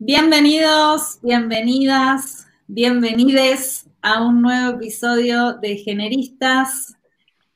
[0.00, 6.96] Bienvenidos, bienvenidas, bienvenides a un nuevo episodio de Generistas,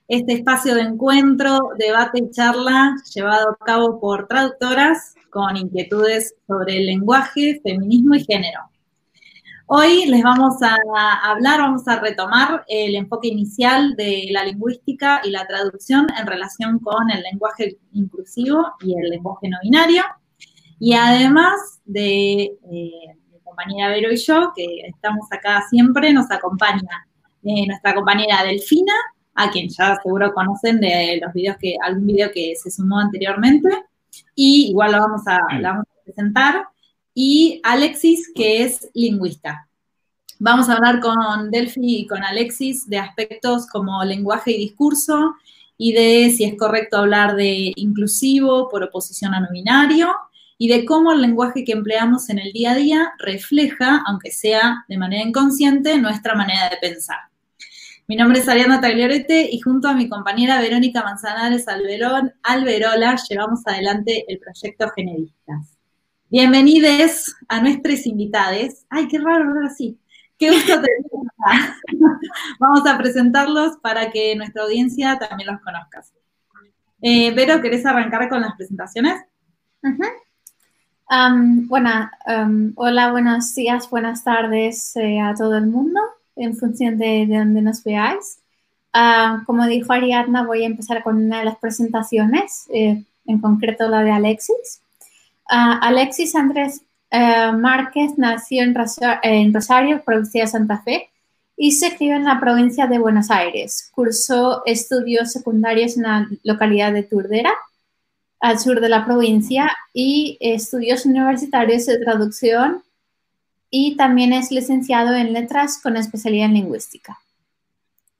[0.07, 6.77] este espacio de encuentro, debate y charla llevado a cabo por traductoras con inquietudes sobre
[6.77, 8.61] el lenguaje, feminismo y género.
[9.67, 10.77] Hoy les vamos a
[11.29, 16.79] hablar, vamos a retomar el enfoque inicial de la lingüística y la traducción en relación
[16.79, 20.05] con el lenguaje inclusivo y el lenguaje no binario.
[20.81, 27.07] Y además de eh, mi compañera Vero y yo, que estamos acá siempre, nos acompaña
[27.43, 28.95] eh, nuestra compañera Delfina,
[29.35, 33.69] a quien ya seguro conocen de los videos que, algún video que se sumó anteriormente,
[34.35, 36.65] y igual lo vamos a, la vamos a presentar,
[37.15, 39.69] y Alexis, que es lingüista.
[40.41, 45.35] Vamos a hablar con Delphi y con Alexis de aspectos como lenguaje y discurso
[45.77, 50.15] y de si es correcto hablar de inclusivo por oposición a no binario
[50.59, 54.85] y de cómo el lenguaje que empleamos en el día a día refleja, aunque sea
[54.89, 57.19] de manera inconsciente, nuestra manera de pensar.
[58.09, 63.61] Mi nombre es Ariana Tagliorete y junto a mi compañera Verónica Manzanares Alberón, Alberola llevamos
[63.67, 65.79] adelante el proyecto Generistas.
[66.29, 68.85] Bienvenidos a nuestros invitados.
[68.91, 69.97] Ay, qué raro hablar así.
[70.39, 71.29] Qué gusto tenerlos.
[72.59, 76.03] Vamos a presentarlos para que nuestra audiencia también los conozca.
[77.01, 79.23] Eh, Vero, ¿querés arrancar con las presentaciones?
[81.09, 82.11] Bueno,
[82.77, 86.01] hola, buenos días, buenas tardes eh, a todo el mundo,
[86.37, 88.39] en función de, donde nos veáis.
[88.93, 93.89] Ah, como dijo Ariadna, voy a empezar con una de las presentaciones, eh, en concreto
[93.89, 94.83] la de Alexis.
[95.49, 98.75] Ah, Alexis Andrés eh, Márquez nació en,
[99.55, 101.09] Rosario, provincia de Santa Fe,
[101.57, 103.91] y se crió en la provincia de Buenos Aires.
[103.95, 107.53] Cursó estudios secundarios en la localidad de Turdera
[108.41, 112.83] al sur de la provincia y estudios universitarios de traducción
[113.71, 117.19] y también es licenciado en letras con especialidad en lingüística.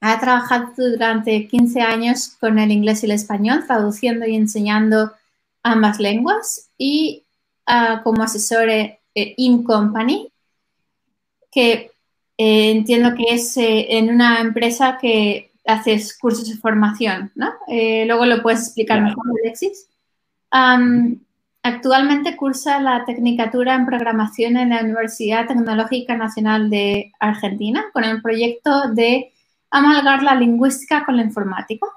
[0.01, 5.11] Ha trabajado durante 15 años con el inglés y el español, traduciendo y enseñando
[5.63, 7.23] ambas lenguas y
[7.67, 10.31] uh, como asesor eh, in company,
[11.51, 11.91] que
[12.37, 17.53] eh, entiendo que es eh, en una empresa que haces cursos de formación, ¿no?
[17.67, 19.89] luego lo puedes explicar mejor, Alexis
[20.51, 28.21] actualmente cursa la Tecnicatura en Programación en la Universidad Tecnológica Nacional de Argentina con el
[28.21, 29.33] proyecto de
[29.71, 31.87] amalgar la lingüística con la informática.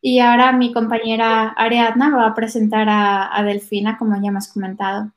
[0.00, 5.10] Y ahora mi compañera Ariadna va a presentar a, Delfina, como ya hemos comentado.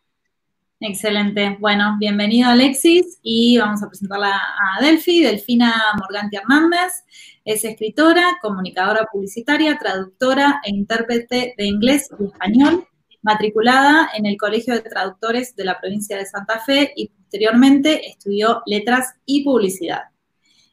[0.84, 1.58] Excelente.
[1.60, 7.04] Bueno, bienvenido Alexis y vamos a presentarla a Delfi, Delfina Morganti Hernández.
[7.46, 12.88] Es escritora, comunicadora publicitaria, traductora e intérprete de inglés y español,
[13.22, 18.64] matriculada en el Colegio de Traductores de la provincia de Santa Fe y posteriormente estudió
[18.66, 20.06] letras y publicidad.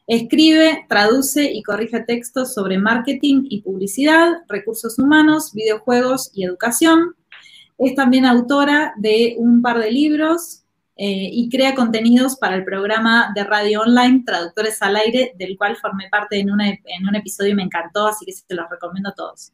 [0.07, 7.13] Escribe, traduce y corrige textos sobre marketing y publicidad, recursos humanos, videojuegos y educación.
[7.79, 10.63] Es también autora de un par de libros,
[11.01, 15.77] eh, y crea contenidos para el programa de radio online Traductores al Aire, del cual
[15.77, 19.53] formé parte en, un episodio y me encantó, así que se los recomiendo a todos.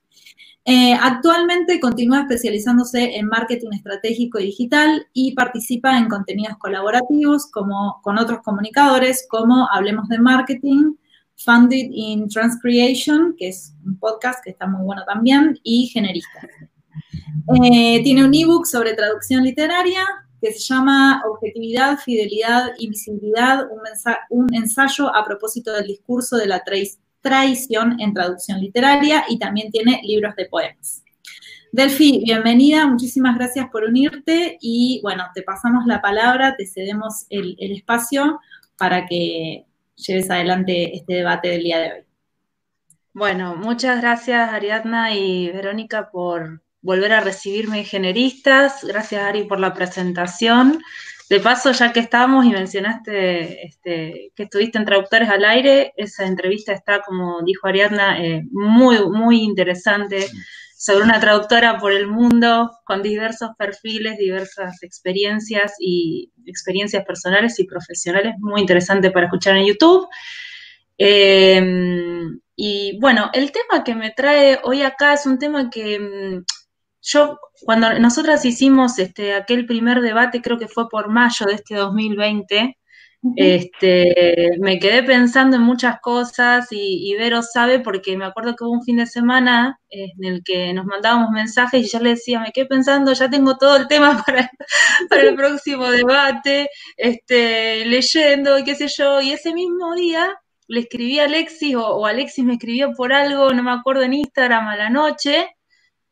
[0.65, 7.99] Eh, actualmente continúa especializándose en marketing estratégico y digital y participa en contenidos colaborativos como,
[8.01, 10.95] con otros comunicadores como Hablemos de Marketing,
[11.35, 16.49] Funded in Transcreation, que es un podcast que está muy bueno también, y Generista.
[17.61, 20.03] Eh, tiene un ebook sobre traducción literaria,
[20.41, 23.65] que se llama Objetividad, Fidelidad y Visibilidad,
[24.29, 26.63] un, ensayo a propósito del discurso de la
[27.21, 31.03] traición en traducción literaria y también tiene libros de poemas.
[31.71, 37.55] Delfi, bienvenida, muchísimas gracias por unirte y bueno, te pasamos la palabra, te cedemos el,
[37.59, 38.39] el espacio
[38.77, 39.65] para que
[39.95, 42.05] lleves adelante este debate del día de hoy.
[43.13, 48.83] Bueno, muchas gracias Ariadna y Verónica por, volver a recibirme generistas.
[48.83, 50.81] Gracias, Ari, por la presentación.
[51.27, 56.27] De paso, ya que estamos y mencionaste este, que estuviste en Traductores al Aire, esa
[56.27, 60.27] entrevista está, como dijo Ariadna, eh, muy, muy interesante
[60.77, 67.65] sobre una traductora por el mundo con diversos perfiles, diversas experiencias y experiencias personales y
[67.65, 70.07] profesionales, muy interesante para escuchar en YouTube.
[70.99, 76.43] Em, y bueno, el tema que me trae hoy acá es un tema que mm,
[77.05, 81.75] yo, cuando nosotras hicimos este, aquel primer debate, creo que fue por mayo de este
[81.75, 82.77] 2020,
[83.37, 88.73] Este, me quedé pensando en muchas cosas y, Vero sabe porque me acuerdo que hubo
[88.73, 92.51] un fin de semana en el que nos mandábamos mensajes y yo le decía, me
[92.51, 94.51] quedé pensando, ya tengo todo el tema para,
[95.09, 100.29] para el próximo debate, este, leyendo y qué sé yo, y ese mismo día
[100.67, 104.67] le escribí a Alexis o, Alexis me escribió por algo, no me acuerdo, en Instagram
[104.67, 105.47] a la noche,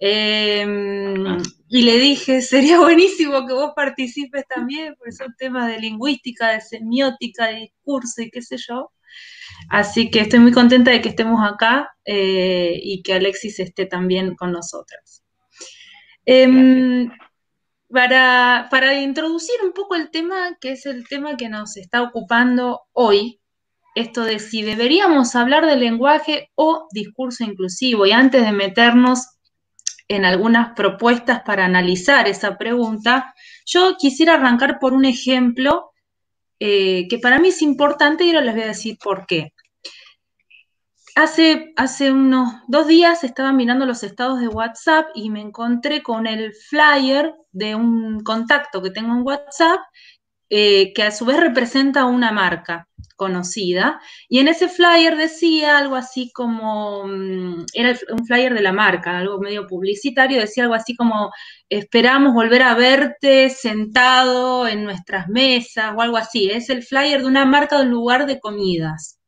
[0.06, 6.52] em, y le dije, sería buenísimo que vos participes también, porque son temas de lingüística,
[6.52, 8.92] de semiótica, de discurso y qué sé yo.
[9.70, 14.36] Así que estoy muy contenta de que estemos acá eh, y que Alexis esté también
[14.36, 15.24] con nosotras.
[16.26, 17.10] Em,
[17.90, 22.82] para, para introducir un poco el tema, que es el tema que nos está ocupando
[22.92, 23.40] hoy,
[23.96, 28.06] esto de si deberíamos hablar de lenguaje o discurso inclusivo.
[28.06, 29.32] Y antes de meternos
[30.08, 33.34] en algunas propuestas para analizar esa pregunta,
[33.66, 35.92] yo quisiera arrancar por un ejemplo
[36.60, 39.54] eh, que para mí es importante y ahora les voy a decir por qué.
[41.16, 46.26] Hace, hace unos dos días estaba mirando los estados de WhatsApp y me encontré con
[46.26, 49.80] el flyer de un contacto que tengo en WhatsApp
[50.56, 54.00] eh, que a su vez representa una marca conocida.
[54.30, 59.18] Y en ese flyer decía algo así como, mm, era un flyer de la marca,
[59.18, 61.32] algo medio publicitario, decía algo así como,
[61.70, 66.52] esperamos volver a verte sentado en nuestras mesas o algo así.
[66.52, 69.20] Es el flyer de una marca de un lugar de comidas.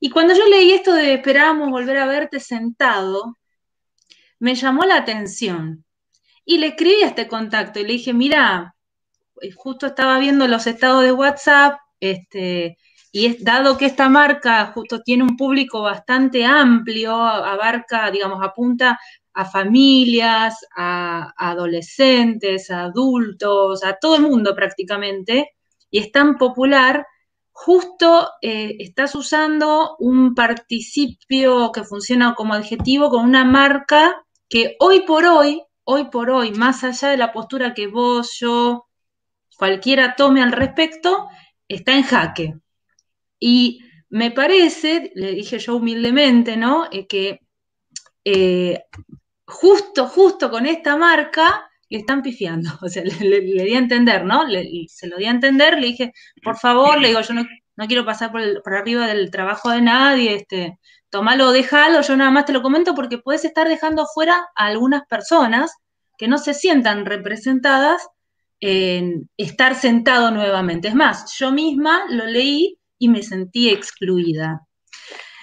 [0.00, 3.36] Y cuando yo leí esto de esperamos volver a verte sentado,
[4.38, 5.84] me llamó la atención.
[6.46, 8.74] Y le escribí a este contacto y le dije, mira,
[9.56, 12.76] justo estaba viendo los estados de WhatsApp, este,
[13.12, 18.98] y es, dado que esta marca justo tiene un público bastante amplio, abarca, digamos, apunta
[19.32, 25.50] a familias, a, adolescentes, a adultos, a todo el mundo prácticamente,
[25.90, 27.06] y es tan popular,
[27.52, 35.00] justo eh, estás usando un participio que funciona como adjetivo con una marca que hoy
[35.00, 38.86] por hoy, hoy por hoy, más allá de la postura que vos, yo,
[39.60, 41.28] cualquiera tome al respecto,
[41.68, 42.54] está en jaque.
[43.38, 46.88] Y me parece, le dije yo humildemente, ¿no?
[46.90, 47.40] Eh, que
[48.24, 48.84] eh,
[49.44, 52.70] justo, justo con esta marca le están pifiando.
[52.82, 54.44] O sea, le, di a entender, ¿no?
[54.88, 57.44] se lo di a entender, le dije, por favor, le digo, yo no,
[57.86, 58.40] quiero pasar por,
[58.74, 60.78] arriba del trabajo de nadie, este,
[61.10, 65.02] tomalo, déjalo, yo nada más te lo comento porque puedes estar dejando fuera a algunas
[65.06, 65.70] personas
[66.16, 68.08] que no se sientan representadas
[68.60, 70.88] en estar sentado nuevamente.
[70.88, 74.60] Es más, yo misma lo leí y me sentí excluida.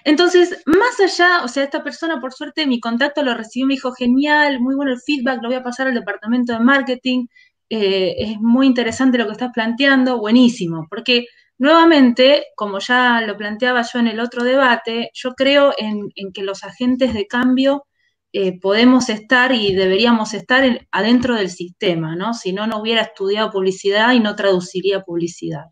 [0.04, 3.92] Entonces, más allá, o sea, esta persona, por suerte, mi contacto lo recibió, me dijo,
[3.92, 7.26] genial, muy bueno el feedback, lo voy a pasar al departamento de marketing,
[7.70, 11.26] eh, es muy interesante lo que estás planteando, buenísimo, porque
[11.58, 16.64] nuevamente, como ya lo planteaba yo en el otro debate, yo creo en, que los
[16.64, 17.86] agentes de cambio
[18.34, 22.34] eh, podemos estar y deberíamos estar adentro del sistema, ¿no?
[22.34, 25.66] Si no, no hubiera estudiado publicidad y no traduciría publicidad.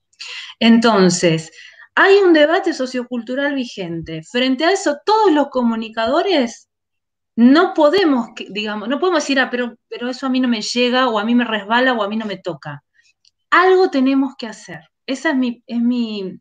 [0.59, 1.51] Entonces,
[1.95, 4.21] hay un debate sociocultural vigente.
[4.23, 6.69] Frente a eso, todos los comunicadores
[7.35, 11.09] no podemos, digamos, no podemos decir, ah, pero, pero eso a mí no me llega,
[11.09, 12.83] o a mí me resbala, o a mí no me toca.
[13.49, 14.81] Algo tenemos que hacer.
[15.05, 16.39] Esa es mi, es mi,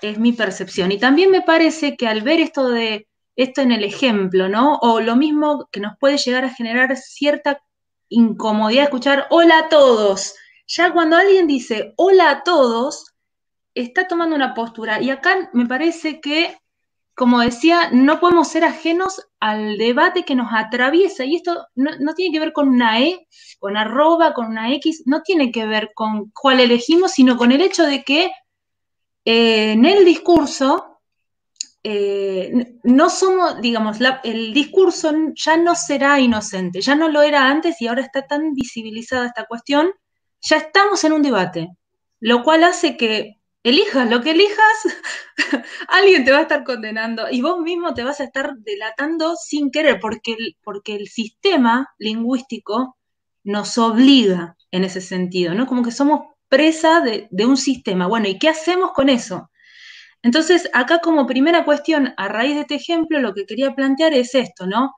[0.00, 0.92] es mi percepción.
[0.92, 3.06] Y también me parece que al ver esto de
[3.36, 4.78] esto en el ejemplo, ¿no?
[4.80, 7.60] O lo mismo que nos puede llegar a generar cierta
[8.08, 10.34] incomodidad escuchar hola a todos.
[10.66, 13.14] Ya cuando alguien dice hola a todos,
[13.74, 15.00] está tomando una postura.
[15.00, 16.56] Y acá me parece que,
[17.14, 21.24] como decía, no podemos ser ajenos al debate que nos atraviesa.
[21.24, 23.26] Y esto no, tiene que ver con una E,
[23.58, 27.60] con arroba, con una X, no tiene que ver con cuál elegimos, sino con el
[27.60, 28.30] hecho de que
[29.24, 30.93] eh, en el discurso
[31.84, 37.80] eh, no somos, digamos, el discurso ya no será inocente, ya no lo era antes
[37.80, 39.92] y ahora está tan visibilizada esta cuestión,
[40.40, 41.68] ya estamos en un debate,
[42.20, 44.58] lo cual hace que elijas lo que elijas,
[45.88, 49.70] alguien te va a estar condenando y vos mismo te vas a estar delatando sin
[49.70, 52.96] querer, porque el, porque el sistema lingüístico
[53.44, 55.66] nos obliga en ese sentido, ¿no?
[55.66, 58.06] Como que somos presa de, un sistema.
[58.06, 59.50] Bueno, ¿y qué hacemos con eso?
[60.24, 64.34] Entonces, acá como primera cuestión, a raíz de este ejemplo, lo que quería plantear es
[64.34, 64.94] esto, ¿no?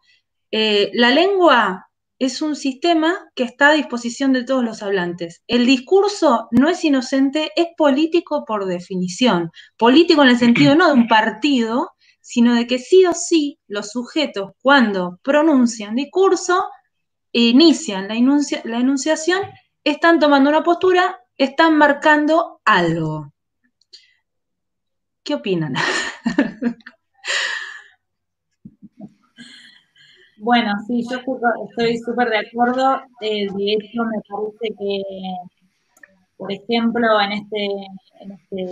[0.53, 5.43] Eh, la lengua es un sistema que está a disposición de todos los hablantes.
[5.49, 9.51] El discurso no es inocente, es político por definición.
[9.77, 11.91] Político en el sentido no de un partido,
[12.21, 16.65] sino de que sí o sí los sujetos cuando pronuncian discurso
[17.33, 18.15] inician la,
[18.65, 19.43] la enunciación,
[19.83, 23.33] están tomando una postura, están marcando algo.
[25.27, 25.75] ¿Qué opinan?
[30.39, 33.01] Bueno, sí, yo estoy súper de acuerdo.
[33.23, 35.03] Eh, de hecho, me parece que,
[36.37, 37.67] por ejemplo, en este,
[38.21, 38.63] en este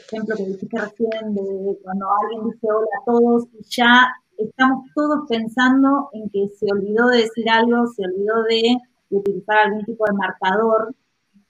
[0.00, 5.20] ejemplo que dijiste recién, de cuando alguien dice hola a todos y ya estamos todos
[5.28, 8.76] pensando en que se olvidó de decir algo, se olvidó de,
[9.10, 10.94] utilizar algún tipo de marcador.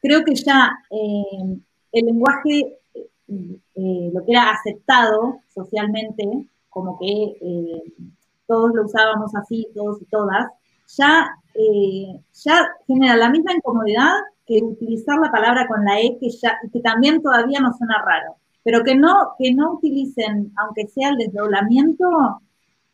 [0.01, 1.59] Creo que ya eh,
[1.93, 2.79] el lenguaje,
[3.79, 6.25] eh, lo que era aceptado socialmente,
[6.69, 7.37] como que
[8.47, 10.49] todos lo usábamos así, todos y todas,
[10.97, 14.13] ya, eh, ya genera la misma incomodidad
[14.47, 18.37] que utilizar la palabra con la E, que, ya, que también todavía nos suena raro.
[18.65, 22.41] Pero que no, que no utilicen, aunque sea el desdoblamiento,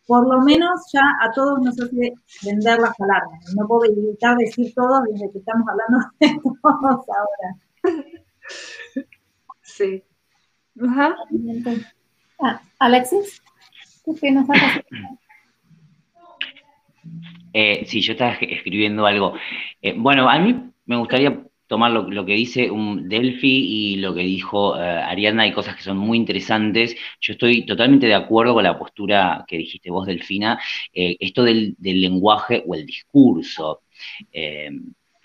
[0.06, 2.14] por lo menos ya a todos nos hace
[2.44, 3.54] vender las palabras.
[3.56, 7.56] No puedo evitar decir todo desde que estamos hablando de todos ahora.
[9.62, 10.02] Sí.
[10.80, 13.42] Ah, Alexis,
[14.20, 14.46] ¿qué nos
[17.52, 19.34] eh, sí, yo estaba escribiendo algo.
[19.80, 24.22] Eh, bueno, a mí me gustaría tomar lo, que dice un Delphi y lo que
[24.22, 26.96] dijo eh, Ariadna, hay cosas que son muy interesantes.
[27.20, 30.60] Yo estoy totalmente de acuerdo con la postura que dijiste vos, Delfina,
[30.92, 33.82] esto del, del, lenguaje o el discurso.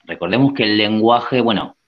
[0.05, 1.78] recordemos que el lenguaje, bueno,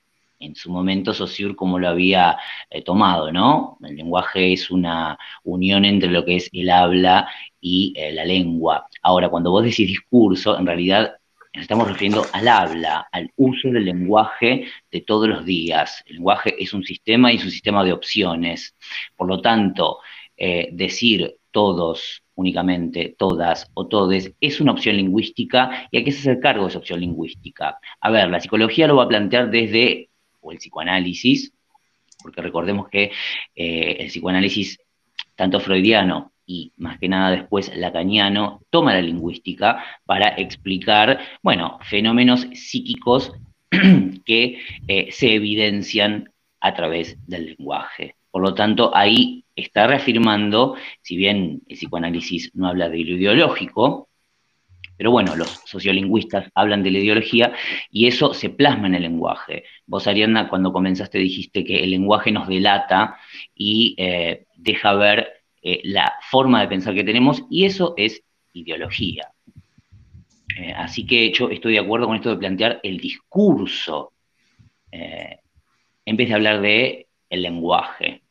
[0.42, 2.36] en su momento Saussure como lo había
[2.84, 3.78] tomado, ¿no?
[3.82, 7.28] El lenguaje es una unión entre lo que es el habla
[7.60, 8.86] y eh, la lengua.
[9.02, 11.16] Ahora, cuando vos decís discurso, en realidad
[11.54, 16.02] nos estamos refiriendo al habla, al uso del lenguaje de todos los días.
[16.06, 18.74] El lenguaje es un sistema y es un sistema de opciones.
[19.16, 19.98] Por lo tanto,
[20.36, 26.40] eh, decir todos únicamente, todas o todes, es una opción lingüística y hay que hacer
[26.40, 27.78] cargo de esa opción lingüística.
[28.00, 30.08] A ver, la psicología lo va a plantear desde,
[30.42, 31.52] o el psicoanálisis,
[32.22, 33.10] porque recordemos que
[33.54, 34.78] eh, el psicoanálisis,
[35.34, 42.46] tanto freudiano y más que nada después lacaniano, toma la lingüística para explicar, bueno, fenómenos
[42.52, 43.32] psíquicos
[44.24, 44.58] que
[44.88, 46.30] eh, se evidencian
[46.60, 48.16] a través del lenguaje.
[48.30, 54.08] Por lo tanto, ahí está reafirmando, si bien el psicoanálisis no habla de lo ideológico,
[54.96, 57.52] pero bueno, los sociolingüistas hablan de la ideología
[57.90, 59.64] y eso se plasma en el lenguaje.
[59.86, 63.16] Vos, Ariana, cuando comenzaste dijiste que el lenguaje nos delata
[63.54, 65.28] y eh, deja ver
[65.62, 68.22] eh, la forma de pensar que tenemos y eso es
[68.52, 69.28] ideología.
[70.58, 74.12] Eh, así que yo estoy de acuerdo con esto de plantear el discurso
[76.04, 78.22] en vez de hablar de el lenguaje.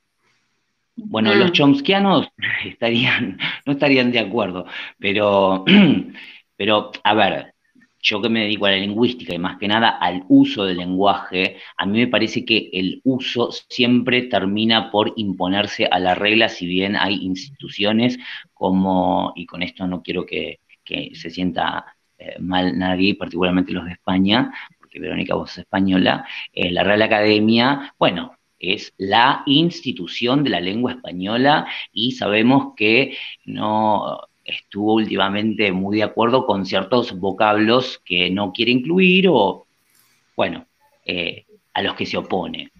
[0.95, 1.53] Bueno, los mm.
[1.53, 2.29] chomskianos
[2.65, 4.65] estarían, no estarían de acuerdo,
[4.99, 5.65] pero,
[6.61, 7.55] pero a ver,
[7.99, 11.57] yo que me dedico a la lingüística y más que nada al uso del lenguaje,
[11.75, 16.67] a mí me parece que el uso siempre termina por imponerse a la regla, si
[16.67, 18.19] bien hay instituciones
[18.53, 20.59] como, y con esto no quiero que,
[21.13, 26.69] se sienta eh, mal nadie, particularmente los de España, porque Verónica vos es española, eh,
[26.69, 34.27] la Real Academia, bueno, es la institución de la lengua española y sabemos que no
[34.45, 39.65] estuvo últimamente muy de acuerdo con ciertos vocablos que no quiere incluir o,
[40.35, 40.65] bueno,
[41.05, 42.71] eh, a los que se opone.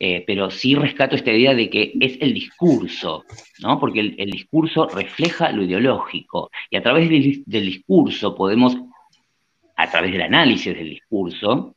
[0.00, 3.24] Eh, pero sí rescato esta idea de que es el discurso,
[3.58, 3.80] ¿no?
[3.80, 8.76] Porque el, discurso refleja lo ideológico y a través del, discurso podemos,
[9.76, 11.74] a través del análisis del discurso,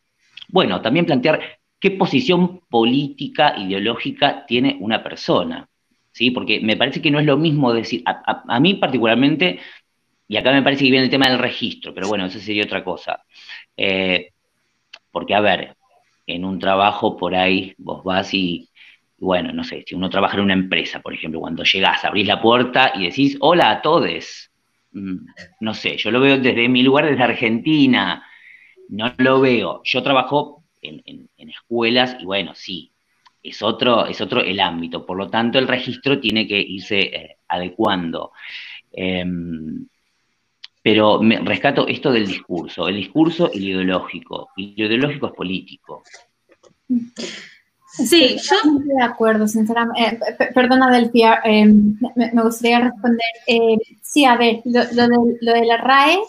[0.49, 1.41] bueno, también plantear
[1.79, 5.67] qué posición política, ideológica tiene una persona.
[6.11, 6.31] ¿Sí?
[6.31, 9.59] Porque me parece que no es lo mismo decir, a, mí particularmente,
[10.27, 12.83] y acá me parece que viene el tema del registro, pero bueno, eso sería otra
[12.83, 13.23] cosa.
[13.77, 14.31] Eh,
[15.11, 15.75] porque, a ver,
[16.27, 18.69] en un trabajo por ahí vos vas y,
[19.17, 22.41] bueno, no sé, si uno trabaja en una empresa, por ejemplo, cuando llegás, abrís la
[22.41, 24.51] puerta y decís, hola a todos.
[24.93, 25.25] Mm,
[25.61, 28.25] no sé, yo lo veo desde mi lugar, desde Argentina.
[28.89, 29.81] No lo veo.
[29.85, 32.90] Yo trabajo en escuelas y bueno, sí,
[33.43, 35.05] es otro, es otro el ámbito.
[35.05, 38.31] Por lo tanto, el registro tiene que irse eh, adecuando.
[38.91, 39.85] Em,
[40.83, 44.49] pero me rescato esto del discurso, el discurso y el ideológico.
[44.55, 46.03] Y lo ideológico es político.
[47.93, 50.25] Sí, yo estoy de acuerdo, sinceramente.
[50.39, 53.29] Eh, perdona, Delfia, em, me, gustaría responder.
[53.47, 56.19] Eh, sí, a ver, lo, de, lo de la RAE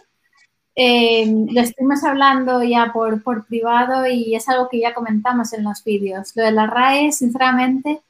[0.74, 5.64] eh, lo estuvimos hablando ya por, por privado y es algo que ya comentamos en
[5.64, 6.34] los vídeos.
[6.34, 8.00] Lo de la RAE, sinceramente,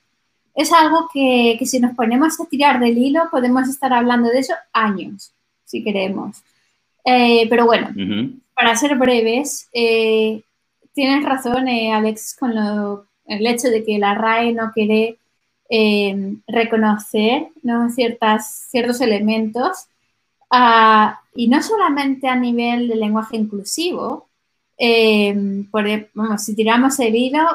[0.54, 4.40] es algo que, que, si nos ponemos a tirar del hilo podemos estar hablando de
[4.40, 5.32] eso años,
[5.64, 6.42] si queremos.
[7.04, 7.88] Eh, pero bueno,
[8.54, 10.42] para ser breves, eh,
[10.94, 15.16] tienes razón, Alex, con lo, el hecho de que la RAE no quiere
[16.46, 17.88] reconocer ¿no?
[17.88, 19.86] Ciertas, ciertos elementos
[20.52, 24.28] ah, y no solamente a nivel de lenguaje inclusivo,
[24.78, 25.64] eh,
[26.38, 27.48] si tiramos el hilo,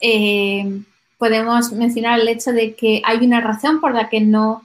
[0.00, 0.82] eh,
[1.18, 4.62] podemos mencionar el hecho de que hay una razón por la que no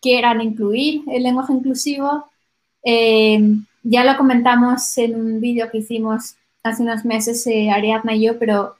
[0.00, 2.30] quieran incluir el lenguaje inclusivo.
[2.84, 8.76] ya lo comentamos en un vídeo que hicimos hace unos meses, Ariadna y yo, pero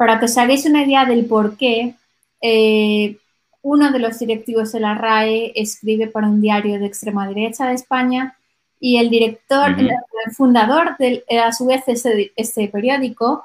[0.00, 1.94] para que os hagáis una idea del por qué,
[2.40, 3.18] eh,
[3.62, 7.74] uno de los directivos de la RAE escribe para un diario de extrema derecha de
[7.74, 8.36] España
[8.78, 9.90] y el director, el,
[10.32, 13.44] fundador, de, eh, a su vez, este periódico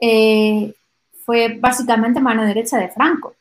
[0.00, 0.74] eh,
[1.24, 3.34] fue básicamente mano derecha de Franco.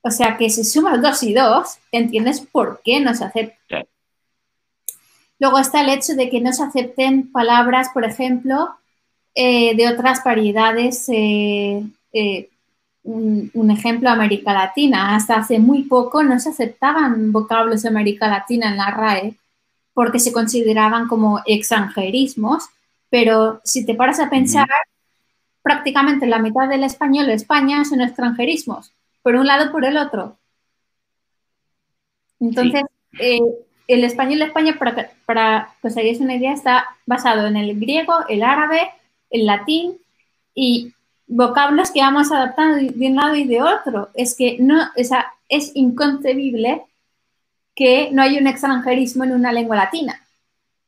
[0.00, 3.84] O sea que si sumas dos y dos, entiendes por qué no se acepta.
[5.38, 8.76] Luego está el hecho de que no se acepten palabras, por ejemplo,
[9.34, 11.08] eh, de otras variedades.
[11.08, 12.48] Eh, eh,
[13.06, 15.14] un, ejemplo, América Latina.
[15.14, 19.36] Hasta hace muy poco no se aceptaban vocablos de América Latina en la RAE
[19.94, 22.68] porque se consideraban como extranjerismos,
[23.08, 24.66] pero si te paras a pensar,
[25.62, 30.36] prácticamente la mitad del español de España son extranjerismos, por un lado por el otro.
[32.40, 32.82] Entonces,
[33.18, 37.80] el español de España, para, para que os hagáis una idea, está basado en el
[37.80, 38.90] griego, el árabe,
[39.30, 39.96] el latín
[40.54, 40.92] y
[41.26, 44.10] vocablos que vamos adaptando de un lado y de otro.
[44.14, 45.14] Es que no, o
[45.48, 46.82] es inconcebible
[47.74, 50.22] que no haya un extranjerismo en una lengua latina,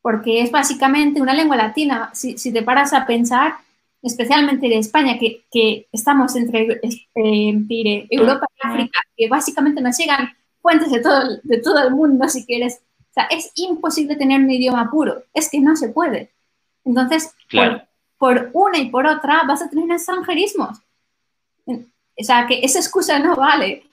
[0.01, 2.11] porque es básicamente una lengua latina.
[2.15, 3.55] Si, te paras a pensar,
[4.03, 10.31] especialmente en España, que, estamos entre, eh, Europa y África, que básicamente nos llegan
[10.63, 12.81] fuentes de todo, de todo el mundo, si quieres.
[13.11, 16.31] O sea, es imposible tener un idioma puro, es que no se puede.
[16.85, 17.88] Entonces, claro
[18.19, 20.79] por una y por otra vas a tener extranjerismos.
[21.67, 23.85] O sea, que esa excusa no vale.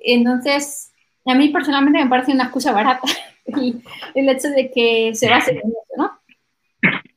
[0.00, 0.90] Entonces,
[1.24, 3.08] a mí personalmente me parece una excusa barata
[4.14, 6.10] el, hecho de que se base en eso, ¿no?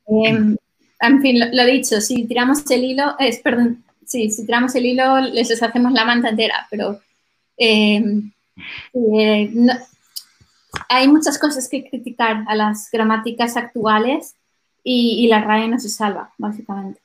[0.08, 0.58] Em,
[1.00, 5.20] en fin, lo, dicho, si tiramos el hilo, es, perdón, sí, si tiramos el hilo
[5.20, 7.00] les deshacemos la manta entera, pero
[7.58, 8.32] em,
[8.94, 9.52] eh,
[10.90, 14.36] hay muchas cosas que criticar a las gramáticas actuales
[14.84, 17.02] y, la RAE no se salva, básicamente.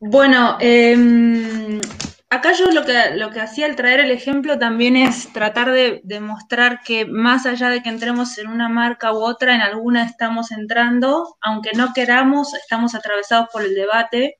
[0.00, 1.80] Bueno, em,
[2.30, 6.00] acá yo lo que, lo que hacía al traer el ejemplo también es tratar de
[6.04, 10.52] demostrar que más allá de que entremos en una marca u otra, en alguna estamos
[10.52, 14.39] entrando, aunque no queramos, estamos atravesados por el debate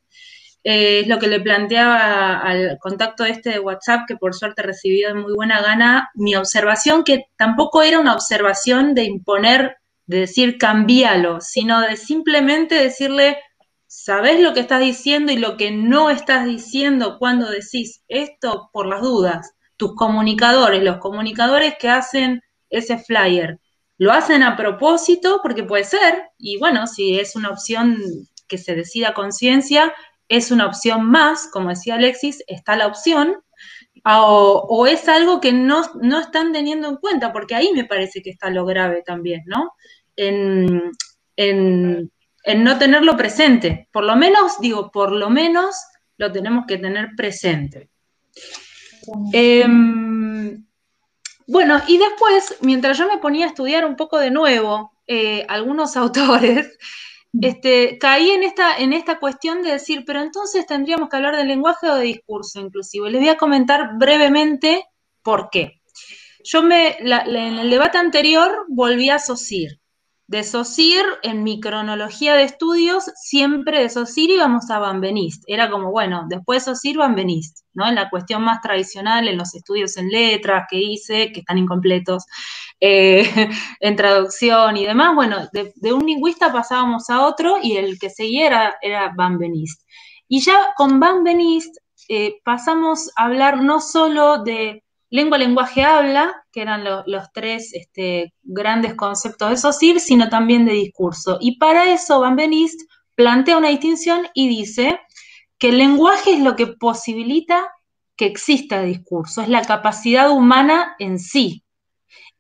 [0.63, 5.15] es lo que le planteaba al contacto este de WhatsApp, que por suerte recibió de
[5.15, 11.41] muy buena gana, mi observación, que tampoco era una observación de imponer, de decir cambialo,
[11.41, 13.39] sino de simplemente decirle,
[13.87, 18.87] ¿sabes lo que estás diciendo y lo que no estás diciendo cuando decís esto por
[18.87, 19.55] las dudas?
[19.77, 23.59] Tus comunicadores, los comunicadores que hacen ese flyer,
[23.97, 27.99] lo hacen a propósito porque puede ser, y bueno, si es una opción
[28.49, 29.95] que se decida conciencia,
[30.31, 33.37] es una opción más, como decía Alexis, está la opción,
[34.05, 35.83] o, es algo que no,
[36.21, 39.73] están teniendo en cuenta, porque ahí me parece que está lo grave también, ¿no?
[40.17, 40.93] En,
[41.37, 43.89] no tenerlo presente.
[43.93, 45.75] Por lo menos, digo, por lo menos
[46.17, 47.91] lo tenemos que tener presente.
[49.33, 50.65] Em,
[51.49, 55.97] bueno, y después, mientras yo me ponía a estudiar un poco de nuevo eh, algunos
[55.97, 56.79] autores,
[57.41, 61.45] este, caí en esta, en esta cuestión de decir, pero entonces tendríamos que hablar de
[61.45, 63.11] lenguaje o de discurso inclusive.
[63.11, 64.85] Les voy a comentar brevemente
[65.23, 65.81] por qué.
[66.45, 69.80] Yo me, en el debate anterior volví a SOCIR.
[70.31, 75.43] De SOCIR, en mi cronología de estudios, siempre de SOCIR íbamos a Van Benist.
[75.49, 77.89] Era como, bueno, después de Van Benist, ¿no?
[77.89, 82.27] En la cuestión más tradicional, en los estudios en letras que hice, que están incompletos,
[82.79, 83.25] eh,
[83.81, 85.17] en traducción y demás.
[85.17, 89.83] Bueno, de, un lingüista pasábamos a otro y el que seguía era, Van Benist.
[90.29, 91.77] Y ya con Van Benist
[92.09, 98.33] eh, pasamos a hablar no solo de lengua, lenguaje, habla, que eran los tres este,
[98.43, 101.39] grandes conceptos de SOCIR, sino también de discurso.
[101.41, 102.81] Y para eso Van Benist
[103.17, 105.01] plantea una distinción y dice
[105.59, 107.69] que el lenguaje es lo que posibilita
[108.17, 111.65] que exista discurso, es la capacidad humana en sí.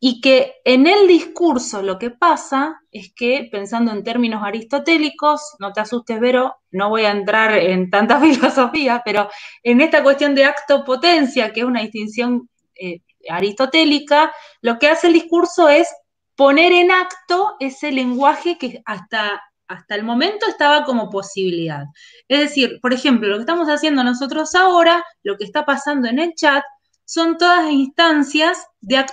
[0.02, 5.72] Y que en el discurso lo que pasa es que, pensando en términos aristotélicos, no
[5.72, 9.28] te asustes, Vero, no voy a entrar en tanta filosofía, pero
[9.62, 12.48] en esta cuestión de acto-potencia, que es una distinción
[12.80, 15.88] eh, aristotélica, lo que hace el discurso es
[16.34, 21.84] poner en acto ese lenguaje que hasta, hasta el momento estaba como posibilidad.
[22.28, 26.18] Es decir, por ejemplo, lo que estamos haciendo nosotros ahora, lo que está pasando en
[26.18, 26.64] el chat,
[27.04, 29.04] son todas instancias de,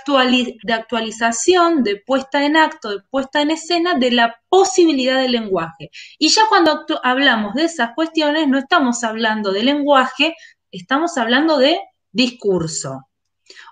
[0.62, 5.90] de actualización, de puesta en acto, de puesta en escena de la posibilidad del lenguaje.
[6.16, 10.36] Y ya cuando hablamos de esas cuestiones, no estamos hablando de lenguaje,
[10.70, 11.80] estamos hablando de
[12.12, 13.07] discurso.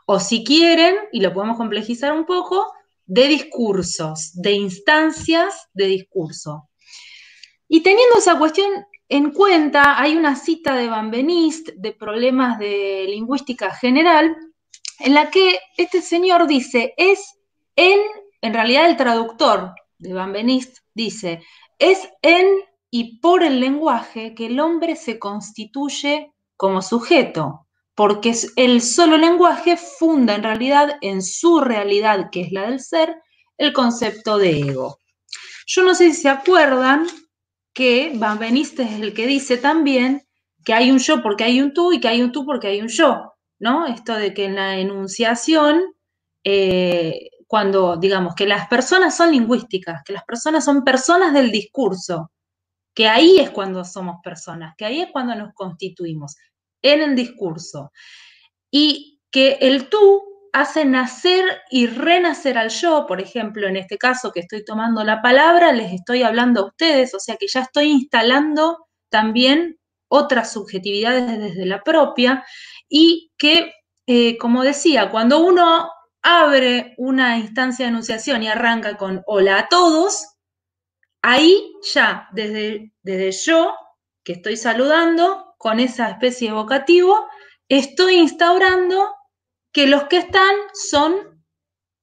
[0.06, 2.72] O si quieren, y lo podemos complejizar un poco,
[3.06, 6.68] de discursos, de instancias de discurso.
[7.68, 8.70] Y teniendo esa cuestión
[9.08, 14.36] en cuenta, hay una cita de Van Benist de problemas de lingüística general,
[14.98, 17.38] en la que este señor dice, es
[17.76, 18.00] en,
[18.40, 21.42] en realidad el traductor de Van Benist dice,
[21.78, 22.46] es en
[22.90, 27.65] y por el lenguaje que el hombre se constituye como sujeto,
[27.96, 33.16] porque el solo lenguaje funda en realidad en su realidad, que es la del ser,
[33.56, 34.98] el concepto de ego.
[35.66, 37.06] Yo no sé si se acuerdan
[37.72, 40.22] que Van Beniste es el que dice también
[40.62, 42.82] que hay un yo porque hay un tú y que hay un tú porque hay
[42.82, 43.86] un yo, ¿no?
[43.86, 45.82] Esto de que en la enunciación,
[46.44, 52.30] eh, cuando digamos que las personas son lingüísticas, que las personas son personas del discurso,
[52.92, 56.36] que ahí es cuando somos personas, que ahí es cuando nos constituimos,
[56.94, 57.92] en el discurso.
[58.70, 60.22] Y que el tú
[60.52, 65.20] hace nacer y renacer al yo, por ejemplo, en este caso que estoy tomando la
[65.20, 71.38] palabra, les estoy hablando a ustedes, o sea que ya estoy instalando también otras subjetividades
[71.38, 72.44] desde la propia
[72.88, 73.74] y que,
[74.06, 75.90] eh, como decía, cuando uno
[76.22, 80.26] abre una instancia de enunciación y arranca con hola a todos,
[81.22, 83.74] ahí ya desde, desde yo,
[84.26, 87.28] que estoy saludando, con esa especie evocativo,
[87.68, 89.14] estoy instaurando
[89.72, 91.44] que los que están son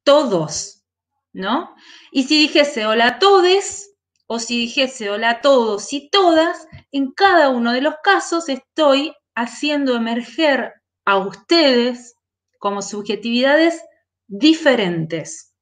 [0.06, 0.86] todos,
[1.34, 1.76] ¿no?
[2.14, 3.94] Y si dijese hola a todes,
[4.26, 9.14] o si dijese hola a todos y todas, en cada uno de los casos estoy
[9.36, 10.72] haciendo emerger
[11.06, 12.16] a ustedes
[12.58, 13.84] como subjetividades
[14.28, 15.54] diferentes,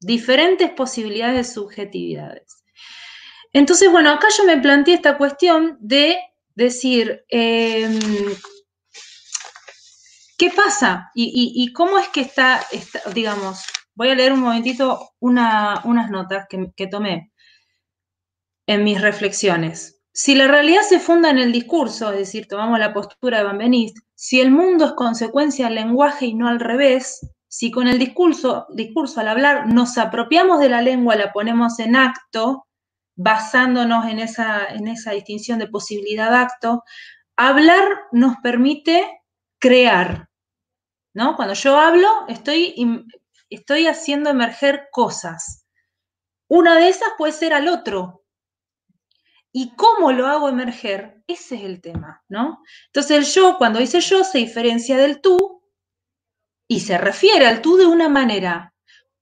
[0.00, 2.59] diferentes posibilidades de subjetividades.
[3.52, 6.18] Entonces, bueno, acá yo me planteé esta cuestión de
[6.54, 7.98] decir, em,
[10.38, 11.10] ¿qué pasa?
[11.14, 12.60] Y, cómo es que está,
[13.14, 17.32] digamos, voy a leer un momentito unas notas que, tomé
[18.66, 20.00] en mis reflexiones.
[20.12, 23.58] Si la realidad se funda en el discurso, es decir, tomamos la postura de Van
[23.58, 27.98] Benist, si el mundo es consecuencia del lenguaje y no al revés, si con el
[27.98, 32.66] discurso, discurso al hablar nos apropiamos de la lengua, la ponemos en acto,
[33.22, 36.84] basándonos en esa, en esa distinción de posibilidad acto,
[37.36, 39.20] hablar nos permite
[39.58, 40.30] crear,
[41.12, 41.36] ¿no?
[41.36, 42.74] Cuando yo hablo, estoy,
[43.50, 45.66] estoy haciendo emerger cosas.
[46.48, 48.24] Una de esas puede ser al otro.
[49.52, 51.22] ¿Y cómo lo hago emerger?
[51.26, 52.62] Ese es el tema, ¿no?
[52.86, 55.62] Entonces el yo, cuando dice yo, se diferencia del tú
[56.66, 58.72] y se refiere al tú de una manera.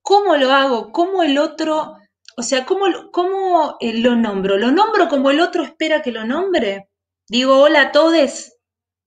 [0.02, 0.92] ¿Cómo lo hago?
[0.92, 1.97] ¿Cómo el otro
[2.38, 4.56] o sea, ¿cómo, ¿cómo, eh, lo nombro?
[4.56, 6.88] ¿Lo nombro como el otro espera que lo nombre?
[7.28, 8.52] Digo, hola a todos,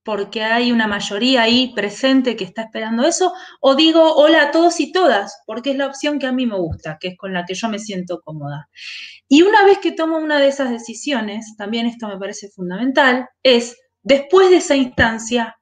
[0.04, 4.80] porque hay una mayoría ahí presente que está esperando eso, o digo, hola a todos
[4.80, 7.46] y todas, porque es la opción que a mí me gusta, que es con la
[7.46, 8.68] que yo me siento cómoda.
[9.28, 13.78] Y una vez que tomo una de esas decisiones, también esto me parece fundamental, es,
[14.02, 15.56] después de esa instancia,